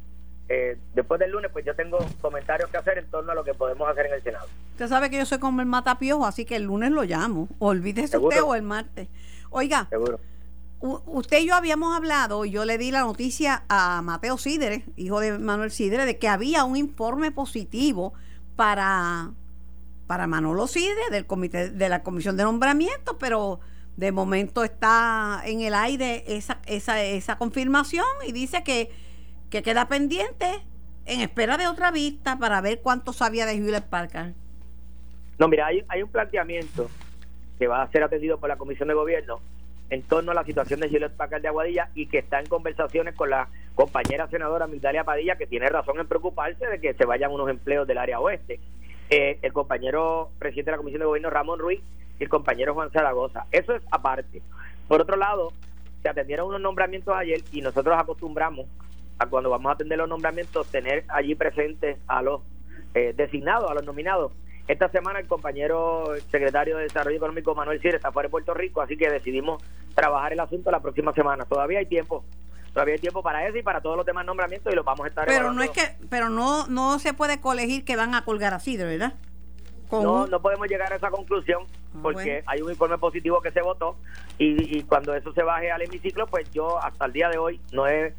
Eh, 0.50 0.78
después 0.94 1.20
del 1.20 1.32
lunes, 1.32 1.52
pues 1.52 1.66
yo 1.66 1.74
tengo 1.74 1.98
comentarios 2.22 2.70
que 2.70 2.78
hacer 2.78 2.98
en 2.98 3.10
torno 3.10 3.32
a 3.32 3.36
lo 3.36 3.44
que 3.46 3.54
podemos 3.54 3.90
hacer 3.90 4.08
en 4.08 4.14
el 4.14 4.24
Senado. 4.24 4.46
Usted 4.74 4.88
sabe 4.88 5.10
que 5.10 5.18
yo 5.18 5.26
soy 5.26 5.40
como 5.40 5.62
el 5.62 5.68
matapiojo, 5.68 6.26
así 6.26 6.46
que 6.46 6.58
el 6.58 6.64
lunes 6.64 6.92
lo 6.92 7.04
llamo. 7.04 7.48
Olvídese 7.60 8.18
usted 8.18 8.44
o 8.44 8.56
el 8.56 8.62
martes. 8.62 9.08
Oiga, 9.52 9.88
usted 10.80 11.40
y 11.40 11.48
yo 11.48 11.56
habíamos 11.56 11.96
hablado, 11.96 12.44
y 12.44 12.52
yo 12.52 12.66
le 12.66 12.78
di 12.78 12.92
la 12.92 13.02
noticia 13.02 13.64
a 13.70 14.02
Mateo 14.02 14.38
Sidere, 14.38 14.84
hijo 14.98 15.22
de 15.22 15.40
Manuel 15.40 15.72
Sidere, 15.72 16.06
de 16.06 16.18
que 16.18 16.28
había 16.28 16.66
un 16.66 16.76
informe 16.76 17.32
positivo 17.32 18.14
para 18.56 19.32
para 20.08 20.28
Manolo 20.28 20.68
Cide 20.68 21.10
del 21.12 21.26
comité 21.26 21.70
de 21.70 21.90
la 21.90 22.04
comisión 22.04 22.38
de 22.38 22.44
nombramiento, 22.44 23.18
pero 23.18 23.60
de 23.98 24.12
momento 24.12 24.64
está 24.64 25.42
en 25.46 25.62
el 25.62 25.74
aire 25.74 26.24
esa, 26.28 26.60
esa, 26.68 27.02
esa 27.02 27.38
confirmación 27.38 28.06
y 28.28 28.32
dice 28.32 28.64
que, 28.64 28.92
que 29.50 29.64
queda 29.64 29.88
pendiente 29.88 30.64
en 31.06 31.22
espera 31.22 31.58
de 31.58 31.68
otra 31.68 31.92
vista 31.92 32.38
para 32.38 32.62
ver 32.62 32.82
cuánto 32.82 33.14
sabía 33.14 33.46
de 33.46 33.54
Hewlett 33.54 33.86
Packard. 33.86 34.34
No, 35.38 35.48
mira, 35.48 35.68
hay, 35.68 35.84
hay 35.88 36.04
un 36.04 36.10
planteamiento 36.10 36.90
que 37.58 37.68
va 37.68 37.82
a 37.82 37.92
ser 37.92 38.04
atendido 38.04 38.40
por 38.40 38.50
la 38.50 38.58
Comisión 38.58 38.88
de 38.88 38.94
Gobierno 38.94 39.40
en 39.90 40.02
torno 40.04 40.32
a 40.32 40.36
la 40.36 40.44
situación 40.44 40.80
de 40.80 40.88
Hewlett 40.88 41.14
Packard 41.14 41.42
de 41.42 41.48
Aguadilla 41.48 41.90
y 41.94 42.08
que 42.08 42.20
está 42.20 42.40
en 42.40 42.48
conversaciones 42.48 43.16
con 43.16 43.30
la 43.30 43.48
compañera 43.76 44.28
senadora 44.28 44.68
Migdalia 44.68 45.04
Padilla, 45.04 45.38
que 45.38 45.48
tiene 45.48 45.68
razón 45.68 46.00
en 46.00 46.08
preocuparse 46.08 46.66
de 46.66 46.80
que 46.80 46.94
se 46.94 47.06
vayan 47.06 47.32
unos 47.32 47.50
empleos 47.50 47.88
del 47.88 47.98
área 47.98 48.20
oeste. 48.20 48.60
Eh, 49.10 49.38
el 49.42 49.54
compañero 49.54 50.32
presidente 50.40 50.72
de 50.72 50.78
la 50.78 50.78
Comisión 50.78 51.00
de 51.00 51.06
Gobierno, 51.06 51.30
Ramón 51.30 51.60
Ruiz, 51.60 51.82
y 52.20 52.24
el 52.24 52.30
compañero 52.30 52.74
Juan 52.74 52.92
Zaragoza. 52.92 53.46
Eso 53.52 53.76
es 53.76 53.84
aparte. 53.92 54.42
Por 54.88 55.02
otro 55.02 55.18
lado, 55.18 55.52
se 56.02 56.10
atendieron 56.10 56.48
unos 56.48 56.62
nombramientos 56.62 57.16
ayer 57.16 57.42
y 57.52 57.62
nosotros 57.62 57.96
acostumbramos 57.98 58.68
a 59.20 59.28
cuando 59.28 59.50
vamos 59.50 59.70
a 59.70 59.74
atender 59.74 59.98
los 59.98 60.10
nombramientos 60.10 60.68
tener 60.68 61.06
allí 61.08 61.36
presentes 61.36 61.98
a 62.08 62.22
los 62.22 62.42
eh, 62.94 63.14
designados, 63.16 63.70
a 63.70 63.74
los 63.74 63.86
nominados. 63.86 64.32
Esta 64.68 64.90
semana 64.90 65.20
el 65.20 65.28
compañero 65.28 66.14
secretario 66.32 66.78
de 66.78 66.84
Desarrollo 66.84 67.18
Económico 67.18 67.54
Manuel 67.54 67.80
Cire 67.82 67.98
está 67.98 68.12
fuera 68.12 68.28
de 68.28 68.32
Puerto 68.32 68.54
Rico, 68.54 68.82
así 68.82 68.98
que 68.98 69.10
decidimos 69.10 69.64
trabajar 69.94 70.34
el 70.34 70.40
asunto 70.40 70.72
la 70.72 70.80
próxima 70.80 71.14
semana. 71.14 71.46
Todavía 71.46 71.80
hay 71.80 71.86
tiempo 71.86 72.24
todavía 72.74 72.96
hay 72.96 73.00
tiempo 73.00 73.24
para 73.24 73.48
eso 73.48 73.58
y 73.58 73.64
para 73.64 73.80
todos 73.80 73.96
los 73.96 74.06
demás 74.06 74.26
nombramientos 74.26 74.74
y 74.74 74.76
los 74.76 74.84
vamos 74.84 75.06
a 75.06 75.08
estar 75.08 75.26
pero 75.26 75.54
no 75.54 75.64
es 75.64 75.70
que 75.70 75.96
pero 76.10 76.30
no 76.30 76.68
no 76.68 77.00
se 77.00 77.14
puede 77.14 77.40
colegir 77.40 77.86
que 77.86 77.96
van 77.96 78.14
a 78.14 78.26
colgar 78.26 78.54
así 78.54 78.76
de 78.76 78.84
verdad. 78.84 79.14
No 79.92 80.28
no 80.28 80.42
podemos 80.42 80.68
llegar 80.68 80.92
a 80.92 80.98
esa 80.98 81.10
conclusión 81.10 81.64
ah, 81.64 82.00
porque 82.02 82.44
hay 82.46 82.62
un 82.62 82.70
informe 82.70 82.98
positivo 82.98 83.40
que 83.40 83.52
se 83.52 83.62
votó 83.62 83.96
y, 84.38 84.84
cuando 84.84 85.16
eso 85.16 85.32
se 85.32 85.44
baje 85.44 85.72
al 85.72 85.84
hemiciclo 85.84 86.28
pues 86.28 86.52
yo 86.52 86.84
hasta 86.84 87.06
el 87.06 87.14
día 87.14 87.30
de 87.30 87.38
hoy 87.38 87.62
no 87.72 87.88
he 87.88 88.14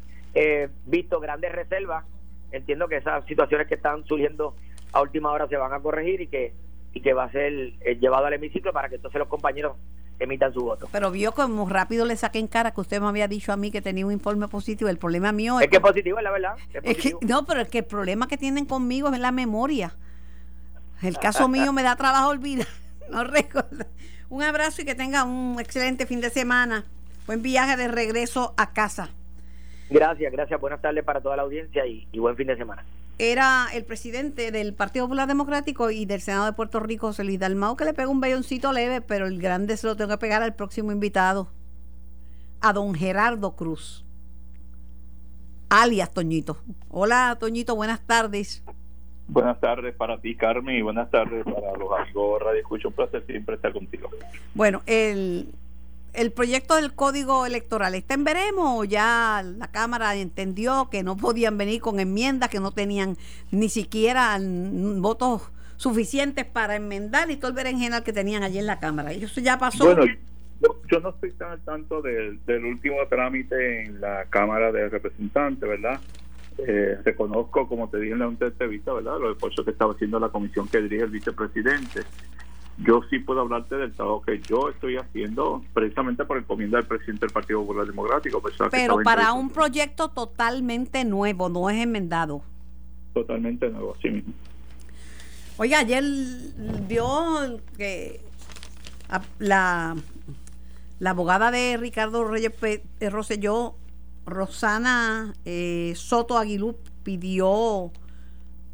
visto 0.85 1.19
grandes 1.19 1.51
reservas. 1.51 2.05
Entiendo 2.51 2.87
que 2.87 2.97
esas 2.97 3.25
situaciones 3.25 3.67
que 3.67 3.75
están 3.75 4.05
surgiendo 4.05 4.55
a 4.93 5.01
última 5.01 5.31
hora 5.31 5.47
se 5.47 5.57
van 5.57 5.73
a 5.73 5.79
corregir 5.79 6.21
y 6.21 6.27
que 6.27 6.53
y 6.93 7.01
que 7.01 7.13
va 7.13 7.25
a 7.25 7.31
ser 7.31 7.53
eh, 7.81 7.97
llevado 7.99 8.25
al 8.25 8.33
hemiciclo 8.33 8.73
para 8.73 8.89
que 8.89 8.95
entonces 8.95 9.19
los 9.19 9.27
compañeros 9.27 9.77
emitan 10.19 10.51
su 10.51 10.61
voto. 10.61 10.89
Pero 10.91 11.11
vio 11.11 11.31
como 11.31 11.69
rápido 11.69 12.05
le 12.05 12.15
saqué 12.15 12.39
en 12.39 12.47
cara 12.47 12.71
que 12.71 12.81
usted 12.81 12.99
me 12.99 13.07
había 13.07 13.27
dicho 13.27 13.53
a 13.53 13.57
mí 13.57 13.71
que 13.71 13.81
tenía 13.81 14.05
un 14.05 14.11
informe 14.11 14.47
positivo. 14.47 14.89
El 14.89 14.97
problema 14.97 15.31
mío 15.31 15.59
es, 15.59 15.65
es 15.65 15.69
que 15.69 15.77
es 15.77 15.81
positivo, 15.81 16.17
es 16.17 16.23
la 16.23 16.31
verdad. 16.31 16.55
no, 17.21 17.45
pero 17.45 17.61
es 17.61 17.69
que 17.69 17.79
el 17.79 17.85
problema 17.85 18.27
que 18.27 18.37
tienen 18.37 18.65
conmigo 18.65 19.09
es 19.09 19.19
la 19.19 19.31
memoria. 19.31 19.95
El 21.03 21.19
caso 21.19 21.47
mío 21.47 21.71
me 21.71 21.83
da 21.83 21.95
trabajo 21.95 22.29
olvidar. 22.29 22.67
No 23.09 23.23
recuerdo. 23.23 23.85
Un 24.27 24.43
abrazo 24.43 24.81
y 24.81 24.85
que 24.85 24.93
tenga 24.93 25.23
un 25.23 25.61
excelente 25.61 26.05
fin 26.05 26.19
de 26.19 26.29
semana. 26.29 26.83
Buen 27.25 27.41
viaje 27.41 27.77
de 27.77 27.87
regreso 27.87 28.53
a 28.57 28.73
casa. 28.73 29.11
Gracias, 29.89 30.29
gracias. 30.29 30.59
Buenas 30.59 30.81
tardes 30.81 31.05
para 31.05 31.21
toda 31.21 31.37
la 31.37 31.43
audiencia 31.43 31.85
y 31.85 32.19
buen 32.19 32.35
fin 32.35 32.47
de 32.47 32.57
semana. 32.57 32.83
Era 33.19 33.67
el 33.73 33.83
presidente 33.83 34.51
del 34.51 34.73
Partido 34.73 35.05
Popular 35.05 35.27
Democrático 35.27 35.89
y 35.89 36.05
del 36.05 36.21
Senado 36.21 36.45
de 36.45 36.53
Puerto 36.53 36.79
Rico, 36.79 37.07
José 37.07 37.23
Luis 37.23 37.39
Dalmau, 37.39 37.75
que 37.75 37.85
le 37.85 37.93
pegó 37.93 38.11
un 38.11 38.21
belloncito 38.21 38.71
leve, 38.71 39.01
pero 39.01 39.25
el 39.25 39.41
grande 39.41 39.75
se 39.77 39.87
lo 39.87 39.95
tengo 39.95 40.11
que 40.11 40.17
pegar 40.17 40.43
al 40.43 40.53
próximo 40.53 40.91
invitado, 40.91 41.49
a 42.61 42.73
don 42.73 42.93
Gerardo 42.93 43.55
Cruz, 43.55 44.05
alias 45.69 46.11
Toñito. 46.11 46.57
Hola, 46.89 47.37
Toñito, 47.39 47.75
buenas 47.75 48.01
tardes. 48.05 48.63
Buenas 49.27 49.59
tardes 49.59 49.93
para 49.95 50.19
ti, 50.19 50.35
Carmen, 50.35 50.77
y 50.77 50.81
buenas 50.81 51.11
tardes 51.11 51.43
para 51.43 51.75
los 51.77 51.89
amigos 51.99 52.41
Radio 52.41 52.61
Escucha. 52.61 52.87
Un 52.87 52.93
placer 52.93 53.25
siempre 53.25 53.55
estar 53.55 53.73
contigo. 53.73 54.09
Bueno, 54.53 54.83
el, 54.85 55.53
el 56.17 56.31
proyecto 56.31 56.75
del 56.75 56.93
código 56.95 57.45
electoral 57.45 57.93
está 57.93 58.15
en 58.15 58.23
veremos 58.23 58.79
o 58.79 58.83
ya 58.83 59.43
la 59.45 59.67
Cámara 59.67 60.15
entendió 60.15 60.89
que 60.89 61.03
no 61.03 61.15
podían 61.15 61.59
venir 61.59 61.79
con 61.79 61.99
enmiendas, 61.99 62.49
que 62.49 62.59
no 62.59 62.71
tenían 62.71 63.17
ni 63.51 63.69
siquiera 63.69 64.35
votos 64.41 65.51
suficientes 65.75 66.43
para 66.43 66.75
enmendar 66.75 67.29
y 67.29 67.37
todo 67.37 67.49
el 67.49 67.55
berenjenal 67.55 68.03
que 68.03 68.13
tenían 68.13 68.41
allí 68.41 68.57
en 68.57 68.65
la 68.65 68.79
Cámara. 68.79 69.13
Y 69.13 69.23
eso 69.23 69.39
ya 69.41 69.59
pasó. 69.59 69.85
Bueno, 69.85 70.05
yo, 70.89 70.99
no 70.99 71.09
estoy 71.09 71.33
tan 71.33 71.51
al 71.51 71.61
tanto 71.61 72.01
del, 72.01 72.43
del 72.47 72.65
último 72.65 72.97
trámite 73.07 73.83
en 73.83 74.01
la 74.01 74.25
Cámara 74.25 74.71
de 74.71 74.89
Representantes, 74.89 75.69
¿verdad? 75.69 76.01
Eh, 76.57 76.97
reconozco, 77.05 77.67
como 77.67 77.91
te 77.91 77.99
dije 77.99 78.13
en 78.13 78.19
la 78.19 78.25
entrevista, 78.25 78.91
¿verdad? 78.91 79.19
Los 79.19 79.35
esfuerzos 79.35 79.63
que 79.63 79.69
estaba 79.69 79.93
haciendo 79.93 80.19
la 80.19 80.29
comisión 80.29 80.67
que 80.67 80.81
dirige 80.81 81.03
el 81.03 81.11
vicepresidente. 81.11 82.01
Yo 82.79 83.01
sí 83.09 83.19
puedo 83.19 83.41
hablarte 83.41 83.75
del 83.75 83.91
trabajo 83.93 84.21
que 84.21 84.39
yo 84.41 84.69
estoy 84.69 84.97
haciendo 84.97 85.63
precisamente 85.73 86.25
por 86.25 86.37
encomienda 86.37 86.77
del 86.77 86.87
presidente 86.87 87.25
del 87.25 87.33
Partido 87.33 87.61
Popular 87.61 87.87
Democrático. 87.87 88.41
Pero 88.69 88.99
para 89.03 89.33
un 89.33 89.49
proyecto 89.49 90.09
totalmente 90.09 91.03
nuevo, 91.03 91.49
no 91.49 91.69
es 91.69 91.81
enmendado. 91.81 92.43
Totalmente 93.13 93.69
nuevo, 93.69 93.95
así 93.97 94.09
mismo. 94.09 94.33
Oiga, 95.57 95.79
ayer 95.79 96.03
vio 96.87 97.59
que 97.77 98.21
la, 99.39 99.95
la 100.99 101.09
abogada 101.09 101.49
de 101.49 101.77
Ricardo 101.77 102.27
Reyes 102.27 102.53
Rosselló 103.01 103.75
Rosana 104.27 105.33
eh, 105.45 105.93
Soto 105.95 106.37
Aguilú 106.37 106.75
pidió 107.03 107.91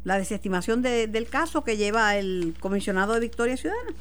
la 0.04 0.18
desestimación 0.18 0.82
del 0.82 1.26
caso 1.28 1.64
que 1.64 1.76
lleva 1.76 2.16
el 2.16 2.54
comisionado 2.60 3.14
de 3.14 3.20
Victoria 3.20 3.56
Ciudadana. 3.56 3.92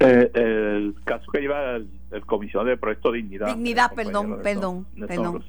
Eh, 0.00 0.30
el 0.34 0.94
caso 1.04 1.30
que 1.30 1.40
lleva 1.40 1.76
el, 1.76 1.88
comisionado 2.26 2.68
de 2.70 2.76
Proyecto 2.76 3.12
Dignidad. 3.12 3.46
Dignidad, 3.48 3.92
perdón, 3.94 4.40
perdón, 4.42 4.86
perdón. 5.06 5.44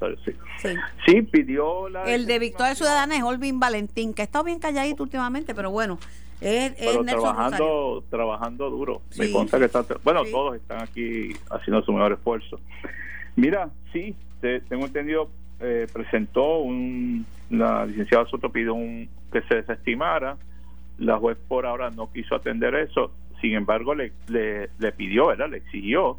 sí. 1.06 1.22
pidió 1.22 1.88
la... 1.88 2.04
El 2.04 2.26
de 2.26 2.38
Victoria 2.38 2.74
Ciudadana 2.74 3.16
es 3.16 3.22
Olvin 3.22 3.60
Valentín, 3.60 4.14
que 4.14 4.22
ha 4.22 4.24
estado 4.24 4.44
bien 4.44 4.58
calladito 4.58 5.02
últimamente, 5.02 5.54
pero 5.54 5.70
bueno, 5.70 5.98
es, 6.40 6.74
pero 6.78 7.04
trabajando, 7.04 8.04
trabajando 8.10 8.70
duro. 8.70 9.02
Me 9.18 9.30
consta 9.30 9.58
que 9.58 9.66
está, 9.66 9.84
bueno, 10.04 10.22
todos 10.24 10.56
están 10.56 10.82
aquí 10.82 11.32
haciendo 11.50 11.82
su 11.82 11.92
mejor 11.92 12.12
esfuerzo. 12.12 12.60
Mira, 13.36 13.70
sí, 13.92 14.14
tengo 14.68 14.86
entendido, 14.86 15.28
eh, 15.60 15.86
presentó 15.92 16.58
un, 16.58 17.26
la 17.50 17.86
licenciada 17.86 18.26
Soto 18.26 18.50
pidió 18.50 18.74
un, 18.74 19.08
que 19.32 19.42
se 19.42 19.56
desestimara, 19.56 20.36
la 20.98 21.18
juez 21.18 21.36
por 21.48 21.66
ahora 21.66 21.90
no 21.90 22.12
quiso 22.12 22.34
atender 22.34 22.74
eso, 22.74 23.12
sin 23.40 23.54
embargo 23.54 23.94
le, 23.94 24.12
le, 24.28 24.92
pidió, 24.92 25.28
¿verdad? 25.28 25.48
le 25.50 25.58
exigió 25.58 26.18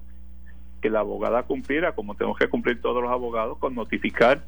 que 0.81 0.89
la 0.89 0.99
abogada 0.99 1.43
cumpliera, 1.43 1.93
como 1.93 2.15
tenemos 2.15 2.37
que 2.37 2.47
cumplir 2.47 2.81
todos 2.81 3.01
los 3.01 3.11
abogados, 3.11 3.57
con 3.57 3.73
notificar 3.75 4.43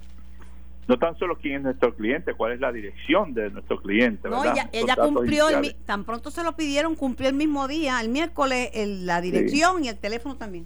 no 0.90 0.98
tan 0.98 1.16
solo 1.20 1.38
quién 1.38 1.58
es 1.58 1.62
nuestro 1.62 1.94
cliente, 1.94 2.34
cuál 2.34 2.54
es 2.54 2.60
la 2.60 2.72
dirección 2.72 3.36
de 3.36 3.52
nuestro 3.52 3.80
cliente. 3.80 4.28
No, 4.28 4.44
ella, 4.44 4.96
cumplió, 4.96 5.46
tan 5.86 6.04
pronto 6.04 6.32
se 6.32 6.44
lo 6.44 6.56
pidieron, 6.56 6.96
cumplió 6.96 7.30
el 7.30 7.36
mismo 7.36 7.68
día, 7.68 8.02
el 8.02 8.10
miércoles, 8.10 8.72
la 8.74 9.22
dirección 9.22 9.86
y 9.86 9.90
el 9.90 10.00
teléfono 10.00 10.36
también. 10.36 10.66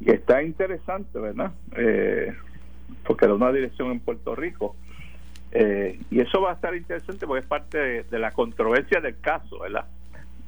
Y 0.00 0.10
está 0.10 0.42
interesante, 0.42 1.20
¿verdad? 1.20 1.52
Eh, 1.76 2.34
porque 3.08 3.24
era 3.24 3.34
una 3.34 3.50
dirección 3.50 3.90
en 3.90 4.00
Puerto 4.00 4.36
Rico. 4.36 4.76
Eh, 5.50 5.98
y 6.10 6.20
eso 6.20 6.42
va 6.42 6.50
a 6.50 6.54
estar 6.54 6.76
interesante 6.76 7.26
porque 7.26 7.40
es 7.40 7.48
parte 7.48 8.04
de, 8.04 8.18
la 8.18 8.32
controversia 8.32 9.00
del 9.00 9.18
caso, 9.18 9.60
¿verdad? 9.60 9.86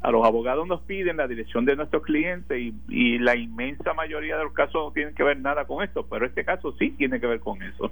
A 0.02 0.10
los 0.10 0.26
abogados 0.26 0.68
nos 0.68 0.82
piden 0.82 1.16
la 1.16 1.26
dirección 1.26 1.64
de 1.64 1.74
nuestros 1.74 2.02
clientes 2.02 2.58
y, 2.60 2.74
y, 2.88 3.18
la 3.18 3.34
inmensa 3.34 3.94
mayoría 3.94 4.36
de 4.36 4.44
los 4.44 4.52
casos 4.52 4.74
no 4.74 4.92
tienen 4.92 5.14
que 5.14 5.22
ver 5.22 5.40
nada 5.40 5.64
con 5.64 5.82
esto, 5.82 6.06
pero 6.06 6.26
este 6.26 6.44
caso 6.44 6.72
sí 6.78 6.90
tiene 6.90 7.18
que 7.18 7.26
ver 7.26 7.40
con 7.40 7.62
eso. 7.62 7.90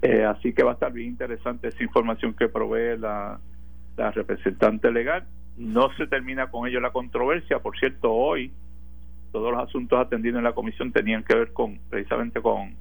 Eh, 0.00 0.24
así 0.24 0.52
que 0.52 0.62
va 0.62 0.70
a 0.70 0.74
estar 0.74 0.92
bien 0.92 1.08
interesante 1.08 1.68
esa 1.68 1.82
información 1.82 2.34
que 2.34 2.48
provee 2.48 2.96
la, 2.98 3.40
la 3.96 4.10
representante 4.12 4.92
legal. 4.92 5.24
No 5.56 5.92
se 5.96 6.06
termina 6.06 6.50
con 6.50 6.68
ello 6.68 6.78
la 6.78 6.92
controversia, 6.92 7.58
por 7.58 7.76
cierto, 7.78 8.12
hoy 8.12 8.52
todos 9.32 9.50
los 9.50 9.60
asuntos 9.60 9.98
atendidos 9.98 10.38
en 10.38 10.44
la 10.44 10.52
comisión 10.52 10.92
tenían 10.92 11.24
que 11.24 11.34
ver 11.34 11.52
con 11.52 11.80
precisamente 11.90 12.40
con 12.40 12.76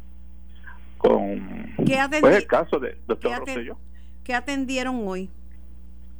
con 1.02 1.74
pues, 1.78 2.36
el 2.36 2.48
caso 2.48 2.80
de 2.80 2.96
doctor 3.08 3.40
Rosselló. 3.40 3.78
¿Qué 4.24 4.36
atendieron 4.36 5.08
hoy? 5.08 5.32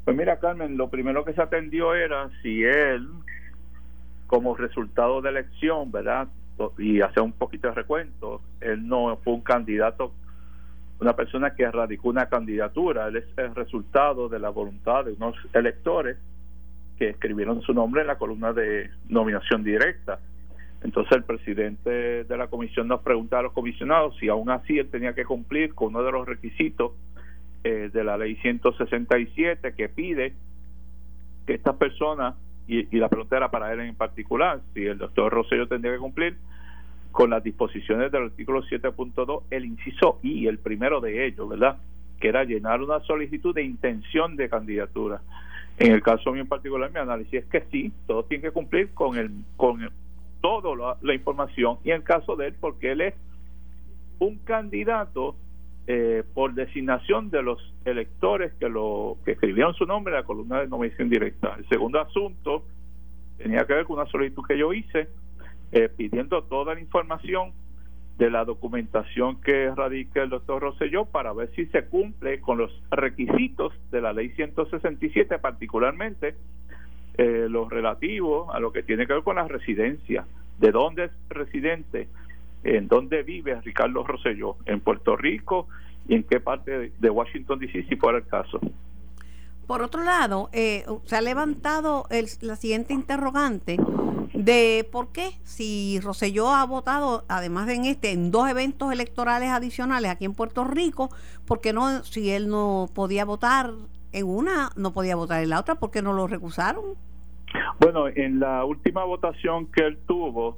Pues 0.04 0.18
mira, 0.18 0.40
Carmen, 0.40 0.76
lo 0.76 0.90
primero 0.90 1.24
que 1.24 1.34
se 1.34 1.42
atendió 1.42 1.94
era 1.94 2.32
si 2.42 2.64
él, 2.64 3.08
como 4.26 4.56
resultado 4.56 5.22
de 5.22 5.30
elección, 5.30 5.92
¿verdad? 5.92 6.28
Y 6.80 7.02
hacer 7.02 7.22
un 7.22 7.32
poquito 7.32 7.68
de 7.68 7.76
recuento, 7.76 8.42
él 8.60 8.88
no 8.88 9.16
fue 9.24 9.34
un 9.34 9.42
candidato, 9.42 10.14
una 11.00 11.16
persona 11.16 11.54
que 11.54 11.70
radicó 11.70 12.10
una 12.10 12.28
candidatura, 12.28 13.08
él 13.08 13.18
es 13.18 13.26
el 13.38 13.54
resultado 13.54 14.30
de 14.30 14.40
la 14.40 14.50
voluntad 14.50 15.06
de 15.06 15.14
unos 15.14 15.36
electores 15.54 16.18
que 16.98 17.10
escribieron 17.10 17.62
su 17.62 17.74
nombre 17.74 18.02
en 18.02 18.08
la 18.08 18.18
columna 18.18 18.52
de 18.52 18.90
nominación 19.10 19.64
directa. 19.64 20.20
Entonces 20.84 21.16
el 21.16 21.24
presidente 21.24 22.24
de 22.24 22.38
la 22.38 22.48
comisión 22.48 22.88
nos 22.88 23.02
pregunta 23.02 23.40
a 23.40 23.44
los 23.44 23.54
comisionados 23.54 24.18
si 24.18 24.30
aún 24.30 24.50
así 24.50 24.80
él 24.80 24.90
tenía 24.90 25.14
que 25.14 25.26
cumplir 25.26 25.76
con 25.76 25.90
uno 25.90 26.04
de 26.04 26.12
los 26.12 26.28
requisitos 26.28 26.94
eh, 27.64 27.92
de 27.94 28.04
la 28.04 28.18
ley 28.18 28.36
167 28.38 29.74
que 29.76 29.90
pide 29.90 30.34
que 31.46 31.54
estas 31.54 31.76
personas, 31.76 32.36
y, 32.68 32.86
la 32.98 33.10
pregunta 33.10 33.38
era 33.38 33.52
para 33.52 33.72
él 33.74 33.82
en 33.82 33.96
particular, 33.96 34.62
si 34.74 34.86
el 34.86 34.98
doctor 34.98 35.32
Rosselló 35.32 35.68
tendría 35.68 35.94
que 35.94 36.00
cumplir 36.00 36.38
con 37.12 37.30
las 37.30 37.44
disposiciones 37.44 38.12
del 38.12 38.24
artículo 38.24 38.64
7.2, 38.64 39.44
el 39.52 39.66
inciso 39.66 40.20
I, 40.24 40.48
el 40.48 40.58
primero 40.60 41.02
de 41.02 41.26
ellos, 41.28 41.50
¿verdad? 41.50 41.78
Que 42.20 42.30
era 42.30 42.44
llenar 42.44 42.82
una 42.82 43.00
solicitud 43.02 43.54
de 43.54 43.64
intención 43.64 44.36
de 44.36 44.50
candidatura. 44.50 45.22
En 45.78 45.92
el 45.92 46.02
caso 46.02 46.32
mío 46.32 46.44
en 46.44 46.48
particular, 46.48 46.92
mi 46.92 47.00
análisis 47.00 47.34
es 47.34 47.46
que 47.46 47.62
sí, 47.72 47.92
todos 48.08 48.28
tienen 48.28 48.50
que 48.50 48.54
cumplir 48.54 48.90
con 48.94 49.18
el 49.18 49.32
con 49.58 49.82
toda 50.42 50.98
la, 51.02 51.14
información 51.14 51.78
y 51.84 51.92
el 51.92 52.04
caso 52.04 52.36
de 52.36 52.48
él, 52.48 52.56
porque 52.60 52.92
él 52.92 53.02
es 53.02 53.14
un 54.20 54.40
candidato 54.40 55.36
eh, 55.88 56.24
por 56.34 56.54
designación 56.54 57.30
de 57.30 57.44
los 57.44 57.60
electores 57.86 58.54
que 58.54 58.70
lo 58.70 59.18
que 59.26 59.32
escribieron 59.32 59.74
su 59.74 59.86
nombre 59.86 60.14
en 60.14 60.22
la 60.22 60.26
columna 60.26 60.60
de 60.60 60.68
nominación 60.68 61.10
directa. 61.10 61.56
El 61.58 61.68
segundo 61.70 62.00
asunto 62.00 62.66
tenía 63.38 63.66
que 63.66 63.74
ver 63.74 63.86
con 63.86 64.00
una 64.00 64.10
solicitud 64.10 64.44
que 64.48 64.58
yo 64.58 64.74
hice 64.74 65.08
eh, 65.72 65.90
pidiendo 65.90 66.44
toda 66.44 66.76
la 66.76 66.80
información 66.80 67.54
de 68.18 68.30
la 68.30 68.46
documentación 68.46 69.42
que 69.42 69.72
radica 69.74 70.22
el 70.22 70.30
doctor 70.30 70.62
Rosselló 70.62 71.06
para 71.06 71.34
ver 71.34 71.50
si 71.56 71.66
se 71.68 71.86
cumple 71.86 72.40
con 72.40 72.60
los 72.60 72.72
requisitos 72.92 73.74
de 73.90 74.02
la 74.02 74.14
ley 74.14 74.30
167, 74.36 75.40
particularmente 75.40 76.36
eh, 77.18 77.48
los 77.50 77.70
relativos 77.70 78.54
a 78.54 78.60
lo 78.60 78.72
que 78.72 78.84
tiene 78.84 79.06
que 79.06 79.14
ver 79.14 79.24
con 79.24 79.36
la 79.36 79.48
residencia. 79.48 80.26
¿De 80.60 80.72
dónde 80.72 81.06
es 81.06 81.12
residente? 81.30 82.08
¿En 82.64 82.88
dónde 82.88 83.24
vive 83.24 83.60
Ricardo 83.62 84.04
Rosselló? 84.04 84.58
¿En 84.66 84.80
Puerto 84.80 85.16
Rico? 85.16 85.68
¿Y 86.08 86.16
en 86.16 86.24
qué 86.24 86.40
parte 86.40 86.92
de 86.98 87.10
Washington, 87.10 87.60
D.C. 87.60 87.86
si 87.90 87.96
fuera 87.96 88.20
el 88.20 88.28
caso? 88.28 88.60
Por 89.68 89.82
otro 89.82 90.04
lado, 90.04 90.50
eh, 90.52 90.86
se 91.06 91.16
ha 91.16 91.22
levantado 91.22 92.06
el, 92.10 92.28
la 92.42 92.56
siguiente 92.56 92.94
interrogante 92.94 93.78
de 94.34 94.88
por 94.92 95.12
qué 95.12 95.32
si 95.44 96.00
Roselló 96.02 96.50
ha 96.50 96.66
votado, 96.66 97.26
además 97.28 97.68
de 97.68 97.76
en 97.76 97.86
este, 97.86 98.12
en 98.12 98.32
dos 98.32 98.50
eventos 98.50 98.92
electorales 98.92 99.50
adicionales 99.50 100.12
aquí 100.12 100.26
en 100.26 100.34
Puerto 100.34 100.64
Rico, 100.64 101.10
¿por 101.46 101.62
qué 101.62 101.74
no, 101.74 102.04
si 102.04 102.32
él 102.32 102.50
no 102.50 102.90
podía 102.94 103.24
votar 103.24 103.72
en 104.12 104.28
una, 104.28 104.70
no 104.76 104.92
podía 104.94 105.16
votar 105.16 105.44
en 105.44 105.50
la 105.50 105.60
otra? 105.60 105.76
¿Por 105.76 105.92
qué 105.92 106.02
no 106.02 106.14
lo 106.14 106.28
recusaron? 106.28 106.84
Bueno, 107.80 108.08
en 108.08 108.40
la 108.40 108.64
última 108.66 109.04
votación 109.04 109.68
que 109.72 109.86
él 109.86 110.00
tuvo, 110.08 110.58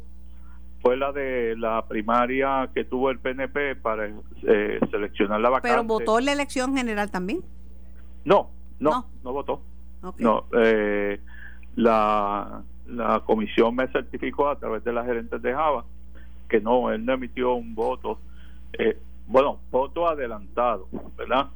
fue 0.82 0.98
la 0.98 1.12
de 1.12 1.56
la 1.58 1.86
primaria 1.88 2.70
que 2.74 2.84
tuvo 2.84 3.10
el 3.10 3.20
PNP 3.20 3.78
para 3.78 4.08
eh, 4.08 4.80
seleccionar 4.92 5.40
la 5.40 5.50
vacante. 5.50 5.70
¿Pero 5.70 5.84
votó 5.84 6.20
en 6.20 6.26
la 6.26 6.34
elección 6.34 6.76
general 6.76 7.10
también? 7.10 7.42
No, 8.26 8.50
no, 8.80 9.08
no, 9.24 9.34
votó. 9.34 9.62
No, 10.18 10.46
eh, 10.62 11.22
la, 11.76 12.62
la 12.88 13.22
comisión 13.22 13.76
me 13.76 13.88
certificó 13.88 14.50
a 14.50 14.60
través 14.60 14.84
de 14.84 14.92
las 14.92 15.06
gerentes 15.06 15.42
de 15.42 15.54
Java 15.54 15.86
que 16.54 16.62
no, 16.62 16.92
él 16.92 17.04
no 17.04 17.14
emitió 17.14 17.56
un 17.56 17.74
voto, 17.74 18.20
eh, 18.74 19.00
bueno, 19.26 19.60
voto 19.72 20.08
adelantado, 20.08 20.88
¿verdad? 21.18 21.48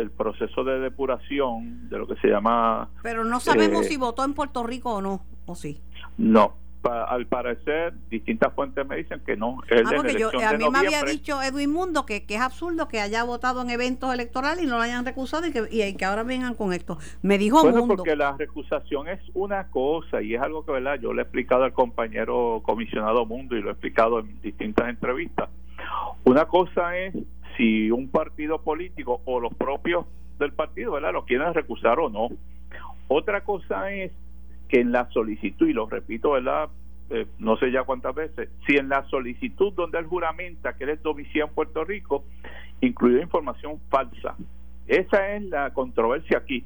El 0.00 0.10
proceso 0.10 0.64
de 0.64 0.78
depuración 0.80 1.88
de 1.88 1.98
lo 1.98 2.06
que 2.06 2.16
se 2.16 2.28
llama... 2.28 2.88
Pero 3.02 3.24
no 3.24 3.40
sabemos 3.40 3.86
eh, 3.86 3.88
si 3.90 3.96
votó 3.96 4.24
en 4.24 4.34
Puerto 4.34 4.62
Rico 4.64 4.94
o 4.94 5.00
no, 5.02 5.22
o 5.46 5.54
sí. 5.54 5.80
No, 6.18 6.54
pa- 6.82 7.04
al 7.04 7.26
parecer 7.26 7.94
distintas 8.10 8.52
fuentes 8.54 8.86
me 8.86 8.96
dicen 8.96 9.20
que 9.24 9.36
no. 9.36 9.58
Ah, 9.70 9.74
la 9.90 9.96
porque 9.96 10.12
yo, 10.18 10.30
elección 10.30 10.44
a 10.44 10.58
mí 10.58 10.70
me 10.70 10.78
había 10.78 11.02
dicho 11.02 11.42
Edwin 11.42 11.72
Mundo 11.72 12.06
que, 12.06 12.24
que 12.24 12.36
es 12.36 12.40
absurdo 12.40 12.88
que 12.88 13.00
haya 13.00 13.24
votado 13.24 13.62
en 13.62 13.70
eventos 13.70 14.12
electorales 14.12 14.64
y 14.64 14.66
no 14.66 14.76
lo 14.76 14.82
hayan 14.82 15.04
recusado 15.04 15.46
y 15.46 15.52
que, 15.52 15.66
y 15.70 15.94
que 15.94 16.04
ahora 16.04 16.22
vengan 16.22 16.54
con 16.54 16.72
esto. 16.72 16.98
Me 17.22 17.38
dijo 17.38 17.62
Bueno, 17.62 17.80
Mundo. 17.80 17.96
porque 17.96 18.16
la 18.16 18.36
recusación 18.36 19.08
es 19.08 19.20
una 19.34 19.68
cosa 19.68 20.22
y 20.22 20.34
es 20.34 20.40
algo 20.40 20.64
que, 20.64 20.72
¿verdad? 20.72 20.98
Yo 21.00 21.12
le 21.12 21.22
he 21.22 21.24
explicado 21.24 21.64
al 21.64 21.72
compañero 21.72 22.60
comisionado 22.64 23.26
Mundo 23.26 23.56
y 23.56 23.62
lo 23.62 23.68
he 23.68 23.72
explicado 23.72 24.20
en 24.20 24.40
distintas 24.40 24.88
entrevistas. 24.88 25.48
Una 26.24 26.46
cosa 26.46 26.96
es 26.96 27.14
si 27.56 27.90
un 27.90 28.08
partido 28.08 28.62
político 28.62 29.20
o 29.24 29.40
los 29.40 29.54
propios 29.54 30.06
del 30.38 30.52
partido, 30.52 30.92
¿verdad? 30.92 31.12
Lo 31.12 31.24
quieren 31.24 31.54
recusar 31.54 31.98
o 31.98 32.08
no. 32.08 32.28
Otra 33.08 33.42
cosa 33.44 33.92
es 33.92 34.12
que 34.68 34.80
en 34.80 34.92
la 34.92 35.08
solicitud, 35.10 35.68
y 35.68 35.72
lo 35.72 35.86
repito, 35.86 36.32
¿verdad? 36.32 36.68
Eh, 37.08 37.26
no 37.38 37.56
sé 37.56 37.70
ya 37.70 37.84
cuántas 37.84 38.14
veces, 38.14 38.48
si 38.66 38.76
en 38.76 38.88
la 38.88 39.04
solicitud 39.04 39.72
donde 39.74 39.98
él 39.98 40.06
juramenta 40.06 40.76
que 40.76 40.84
él 40.84 40.90
es 40.90 41.02
domiciliado 41.02 41.48
en 41.48 41.54
Puerto 41.54 41.84
Rico, 41.84 42.24
incluye 42.80 43.22
información 43.22 43.80
falsa. 43.88 44.36
Esa 44.88 45.34
es 45.34 45.44
la 45.44 45.72
controversia 45.72 46.38
aquí. 46.38 46.64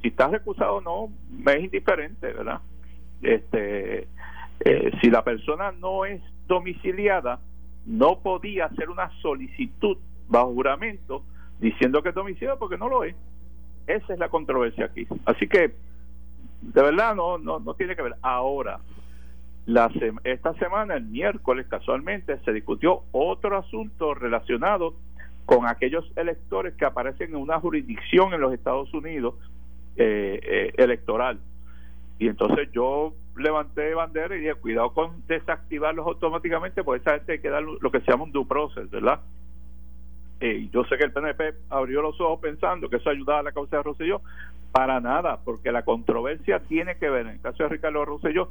Si 0.00 0.08
está 0.08 0.28
recusado 0.28 0.76
o 0.76 0.80
no, 0.80 1.12
me 1.30 1.52
es 1.52 1.64
indiferente, 1.64 2.32
¿verdad? 2.32 2.60
Este, 3.20 4.06
eh, 4.60 4.90
si 5.00 5.10
la 5.10 5.22
persona 5.24 5.72
no 5.72 6.04
es 6.04 6.22
domiciliada, 6.46 7.40
no 7.84 8.20
podía 8.20 8.66
hacer 8.66 8.90
una 8.90 9.10
solicitud 9.20 9.98
bajo 10.30 10.54
juramento 10.54 11.24
diciendo 11.58 12.02
que 12.02 12.08
es 12.08 12.14
domiciliado 12.14 12.58
porque 12.58 12.78
no 12.78 12.88
lo 12.88 13.04
es. 13.04 13.14
Esa 13.86 14.14
es 14.14 14.18
la 14.18 14.28
controversia 14.30 14.86
aquí. 14.86 15.06
Así 15.26 15.46
que, 15.48 15.74
de 16.62 16.82
verdad, 16.82 17.14
no, 17.14 17.36
no, 17.36 17.58
no 17.60 17.74
tiene 17.74 17.94
que 17.96 18.02
ver. 18.02 18.14
Ahora, 18.22 18.80
la 19.66 19.88
sem- 19.90 20.20
esta 20.24 20.54
semana, 20.54 20.94
el 20.94 21.04
miércoles, 21.04 21.66
casualmente, 21.68 22.38
se 22.44 22.52
discutió 22.52 23.02
otro 23.12 23.58
asunto 23.58 24.14
relacionado 24.14 24.94
con 25.44 25.66
aquellos 25.66 26.10
electores 26.16 26.74
que 26.74 26.84
aparecen 26.84 27.30
en 27.30 27.36
una 27.36 27.58
jurisdicción 27.58 28.32
en 28.32 28.40
los 28.40 28.52
Estados 28.54 28.92
Unidos 28.94 29.34
eh, 29.96 30.38
eh, 30.42 30.72
electoral. 30.76 31.40
Y 32.18 32.28
entonces 32.28 32.70
yo 32.72 33.14
levanté 33.36 33.92
bandera 33.94 34.36
y 34.36 34.40
dije, 34.40 34.54
cuidado 34.54 34.92
con 34.92 35.26
desactivarlos 35.26 36.06
automáticamente, 36.06 36.84
porque 36.84 37.00
esa 37.00 37.14
gente 37.16 37.32
hay 37.32 37.38
que 37.40 37.48
dar 37.48 37.62
lo 37.62 37.90
que 37.90 38.00
se 38.00 38.10
llama 38.10 38.24
un 38.24 38.32
due 38.32 38.46
process, 38.46 38.88
¿verdad? 38.90 39.20
Eh, 40.40 40.68
yo 40.72 40.84
sé 40.84 40.96
que 40.96 41.04
el 41.04 41.12
PNP 41.12 41.54
abrió 41.68 42.00
los 42.02 42.18
ojos 42.20 42.40
pensando 42.40 42.88
que 42.88 42.96
eso 42.96 43.10
ayudaba 43.10 43.40
a 43.40 43.42
la 43.42 43.52
causa 43.52 43.76
de 43.76 43.82
Rosselló. 43.82 44.22
Para 44.72 45.00
nada, 45.00 45.40
porque 45.44 45.72
la 45.72 45.82
controversia 45.84 46.60
tiene 46.60 46.96
que 46.96 47.10
ver, 47.10 47.26
en 47.26 47.32
el 47.32 47.40
caso 47.40 47.62
de 47.64 47.68
Ricardo 47.68 48.04
Rosselló, 48.04 48.50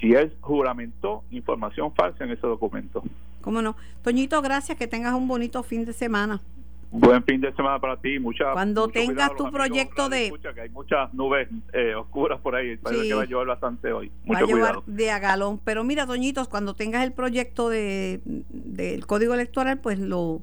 si 0.00 0.12
él 0.12 0.32
juramentó 0.40 1.24
información 1.30 1.94
falsa 1.94 2.24
en 2.24 2.30
ese 2.32 2.46
documento. 2.46 3.02
¿Cómo 3.40 3.62
no? 3.62 3.74
Toñito, 4.02 4.42
gracias, 4.42 4.76
que 4.76 4.86
tengas 4.86 5.14
un 5.14 5.26
bonito 5.26 5.62
fin 5.62 5.84
de 5.86 5.92
semana. 5.94 6.40
Buen 6.90 7.24
fin 7.24 7.40
de 7.40 7.52
semana 7.54 7.78
para 7.80 7.96
ti. 7.96 8.18
Mucha, 8.18 8.52
Cuando 8.52 8.86
tengas 8.88 9.30
a 9.30 9.34
tu 9.34 9.46
amigos 9.46 9.52
proyecto 9.52 10.08
de- 10.08 10.16
radioescuchas, 10.16 10.54
que 10.54 10.60
hay 10.60 10.68
muchas 10.68 11.14
nubes 11.14 11.48
eh, 11.72 11.94
oscuras 11.94 12.38
por 12.40 12.54
ahí. 12.54 12.76
Parece 12.76 13.02
Sí. 13.02 13.08
que 13.08 13.14
va 13.14 13.22
a 13.22 13.26
llover 13.26 13.46
bastante 13.48 13.92
hoy. 13.92 14.08
Va 14.08 14.12
Mucho 14.24 14.44
a 14.44 14.46
llevar 14.46 14.74
cuidado. 14.74 14.84
de 14.86 15.10
a 15.10 15.18
galón. 15.18 15.60
Pero 15.64 15.82
mira, 15.84 16.06
Toñitos, 16.06 16.48
cuando 16.48 16.74
tengas 16.74 17.02
el 17.02 17.12
proyecto 17.12 17.68
de 17.70 18.20
del 18.24 19.06
código 19.06 19.34
electoral, 19.34 19.78
pues 19.80 19.98
lo, 19.98 20.42